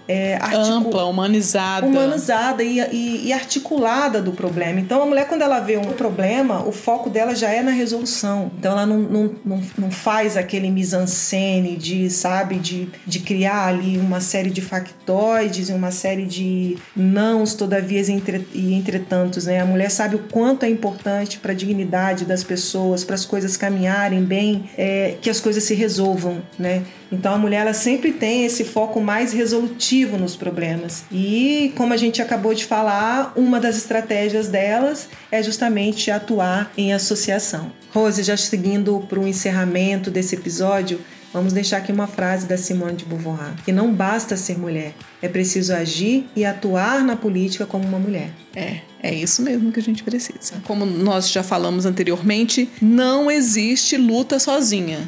é, 0.08 0.40
ampla, 0.54 1.06
humanizada. 1.06 1.86
Humanizada 1.86 2.64
e, 2.64 2.80
e, 2.80 3.28
e, 3.28 3.34
articulada 3.34 4.22
do 4.22 4.32
problema. 4.32 4.80
Então, 4.80 5.02
a 5.02 5.06
mulher, 5.06 5.28
quando 5.28 5.42
ela 5.42 5.60
vê 5.60 5.78
um 5.78 5.92
problema, 5.94 6.66
o 6.66 6.72
foco 6.72 7.10
dela 7.10 7.36
já 7.36 7.50
é 7.50 7.62
na 7.62 7.72
resolução. 7.72 8.52
Então, 8.58 8.72
ela 8.72 8.86
não, 8.86 9.00
não, 9.00 9.36
não, 9.44 9.62
não 9.78 9.92
faz 9.92 10.38
aquele 10.38 10.70
mise-en-scène 10.70 11.76
de, 11.76 12.10
sabe, 12.10 12.56
de, 12.60 12.88
de 13.06 13.20
criar 13.20 13.68
ali 13.68 13.98
uma 13.98 14.22
série 14.22 14.50
de 14.50 14.62
factoides 14.62 15.70
e 15.70 15.74
uma 15.74 15.92
série 15.92 16.26
de 16.26 16.78
nãos, 16.96 17.56
todavia 17.56 18.00
entre, 18.10 18.48
e 18.54 18.74
entretantos. 18.74 19.48
Né? 19.48 19.60
A 19.60 19.66
mulher 19.66 19.90
sabe 19.90 20.16
o 20.16 20.20
quanto 20.20 20.64
é 20.64 20.70
importante 20.70 21.40
para 21.40 21.52
a 21.52 21.56
dignidade 21.56 21.81
das 22.26 22.44
pessoas, 22.44 23.04
para 23.04 23.15
as 23.15 23.26
coisas 23.26 23.58
caminharem 23.58 24.24
bem, 24.24 24.70
é, 24.78 25.15
que 25.22 25.30
as 25.30 25.39
coisas 25.39 25.63
se 25.63 25.74
resolvam, 25.74 26.41
né? 26.58 26.84
Então 27.12 27.34
a 27.34 27.38
mulher 27.38 27.62
ela 27.62 27.74
sempre 27.74 28.12
tem 28.13 28.46
esse 28.46 28.63
foco 28.63 29.02
mais 29.02 29.34
resolutivo 29.34 30.17
nos 30.17 30.36
problemas. 30.36 31.04
E 31.12 31.74
como 31.76 31.94
a 31.94 31.98
gente 31.98 32.22
acabou 32.22 32.54
de 32.54 32.65
falar, 32.65 33.34
uma 33.36 33.60
das 33.60 33.76
estratégias 33.78 34.48
delas 34.48 35.10
é 35.32 35.44
justamente 35.44 36.10
atuar 36.10 36.72
em 36.78 36.94
associação. 36.94 37.72
Rose, 37.94 38.24
já 38.24 38.38
seguindo 38.38 39.06
para 39.10 39.20
o 39.20 39.28
encerramento 39.28 40.10
desse 40.10 40.36
episódio, 40.36 41.02
Vamos 41.34 41.54
deixar 41.54 41.78
aqui 41.78 41.91
uma 41.91 42.08
frase 42.08 42.46
da 42.46 42.58
Simone 42.58 42.98
de 42.98 43.06
Beauvoir: 43.06 43.56
que 43.63 43.72
não 43.72 43.94
basta 43.94 44.36
ser 44.36 44.58
mulher, 44.58 44.94
é 45.22 45.30
preciso 45.30 45.74
agir 45.74 46.28
e 46.36 46.44
atuar 46.44 47.04
na 47.04 47.15
política 47.15 47.65
como 47.65 47.88
uma 47.88 48.00
mulher. 48.00 48.32
É, 48.56 48.82
é 49.02 49.13
isso 49.13 49.41
mesmo 49.41 49.72
que 49.72 49.80
a 49.80 49.84
gente 49.84 50.04
precisa. 50.04 50.62
Como 50.65 50.86
nós 50.86 51.30
já 51.30 51.41
falamos 51.41 51.86
anteriormente, 51.86 52.70
não 52.82 53.32
existe 53.32 53.96
luta 53.96 54.39
sozinha. 54.39 55.08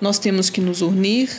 Nós 0.00 0.18
temos 0.18 0.50
que 0.50 0.60
nos 0.60 0.82
unir, 0.82 1.30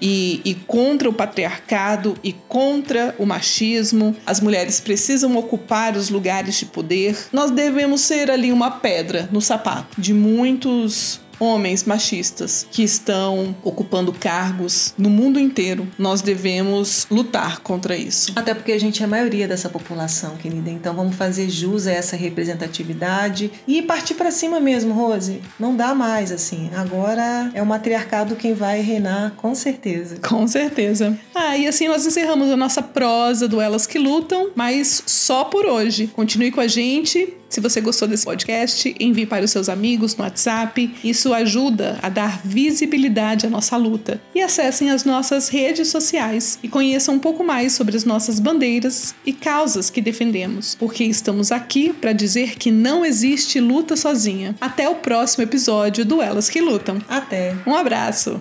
e, 0.00 0.42
e, 0.44 0.54
contra 0.54 1.08
o 1.08 1.12
patriarcado 1.12 2.14
e 2.22 2.32
contra 2.32 3.14
o 3.18 3.24
machismo. 3.24 4.14
As 4.26 4.40
mulheres 4.40 4.78
precisam 4.78 5.34
ocupar 5.36 5.96
os 5.96 6.10
lugares 6.10 6.56
de 6.56 6.66
poder. 6.66 7.16
Nós 7.32 7.50
devemos 7.50 8.02
ser 8.02 8.30
ali 8.30 8.52
uma 8.52 8.70
pedra 8.70 9.28
no 9.32 9.40
sapato 9.40 9.98
de 9.98 10.12
muitos 10.12 11.20
homens 11.38 11.84
machistas 11.84 12.66
que 12.70 12.82
estão 12.82 13.54
ocupando 13.62 14.12
cargos 14.12 14.94
no 14.96 15.10
mundo 15.10 15.38
inteiro. 15.38 15.86
Nós 15.98 16.22
devemos 16.22 17.06
lutar 17.10 17.60
contra 17.60 17.96
isso. 17.96 18.32
Até 18.36 18.54
porque 18.54 18.72
a 18.72 18.80
gente 18.80 19.02
é 19.02 19.04
a 19.04 19.08
maioria 19.08 19.48
dessa 19.48 19.68
população, 19.68 20.36
querida. 20.36 20.70
Então 20.70 20.94
vamos 20.94 21.16
fazer 21.16 21.48
jus 21.48 21.86
a 21.86 21.92
essa 21.92 22.16
representatividade 22.16 23.50
e 23.66 23.82
partir 23.82 24.14
para 24.14 24.30
cima 24.30 24.60
mesmo, 24.60 24.94
Rose. 24.94 25.40
Não 25.58 25.76
dá 25.76 25.94
mais 25.94 26.32
assim. 26.32 26.70
Agora 26.74 27.50
é 27.54 27.62
o 27.62 27.66
matriarcado 27.66 28.36
quem 28.36 28.54
vai 28.54 28.80
reinar, 28.80 29.32
com 29.36 29.54
certeza. 29.54 30.16
Com 30.26 30.46
certeza. 30.46 31.18
Ah, 31.34 31.56
e 31.56 31.66
assim 31.66 31.88
nós 31.88 32.06
encerramos 32.06 32.50
a 32.50 32.56
nossa 32.56 32.82
prosa 32.82 33.48
do 33.48 33.60
Elas 33.60 33.86
que 33.86 33.98
Lutam, 33.98 34.50
mas 34.54 35.02
só 35.06 35.44
por 35.44 35.66
hoje. 35.66 36.06
Continue 36.08 36.50
com 36.50 36.60
a 36.60 36.68
gente 36.68 37.34
se 37.54 37.60
você 37.60 37.80
gostou 37.80 38.08
desse 38.08 38.24
podcast, 38.24 38.92
envie 38.98 39.26
para 39.26 39.44
os 39.44 39.50
seus 39.52 39.68
amigos 39.68 40.16
no 40.16 40.24
WhatsApp. 40.24 40.92
Isso 41.04 41.32
ajuda 41.32 42.00
a 42.02 42.08
dar 42.08 42.40
visibilidade 42.44 43.46
à 43.46 43.48
nossa 43.50 43.76
luta. 43.76 44.20
E 44.34 44.42
acessem 44.42 44.90
as 44.90 45.04
nossas 45.04 45.48
redes 45.48 45.86
sociais 45.86 46.58
e 46.64 46.68
conheçam 46.68 47.14
um 47.14 47.18
pouco 47.20 47.44
mais 47.44 47.72
sobre 47.72 47.96
as 47.96 48.04
nossas 48.04 48.40
bandeiras 48.40 49.14
e 49.24 49.32
causas 49.32 49.88
que 49.88 50.00
defendemos, 50.00 50.74
porque 50.74 51.04
estamos 51.04 51.52
aqui 51.52 51.92
para 51.92 52.12
dizer 52.12 52.56
que 52.56 52.72
não 52.72 53.04
existe 53.04 53.60
luta 53.60 53.94
sozinha. 53.94 54.56
Até 54.60 54.88
o 54.88 54.96
próximo 54.96 55.44
episódio 55.44 56.04
do 56.04 56.20
Elas 56.20 56.50
que 56.50 56.60
Lutam. 56.60 56.98
Até. 57.08 57.54
Um 57.64 57.76
abraço. 57.76 58.40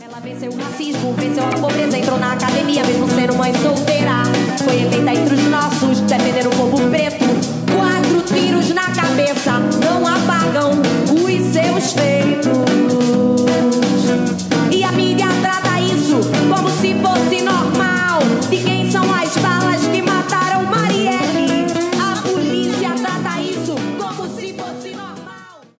Ela 0.00 0.18
venceu 0.18 0.50
o 0.50 0.56
racismo, 0.56 1.12
venceu 1.12 1.44
a 1.44 1.50
pobreza, 1.50 1.96
entrou 1.96 2.18
na 2.18 2.32
academia, 2.32 2.82
mesmo 2.82 3.08
sendo 3.08 3.36
mãe 3.36 3.52
solteira. 3.54 4.24
Foi 4.64 4.80
eleita 4.80 5.12
entre 5.12 5.34
os 5.36 5.44
nossos, 5.44 6.00
defender 6.00 6.46
o 6.48 6.50
cabeça. 8.94 9.31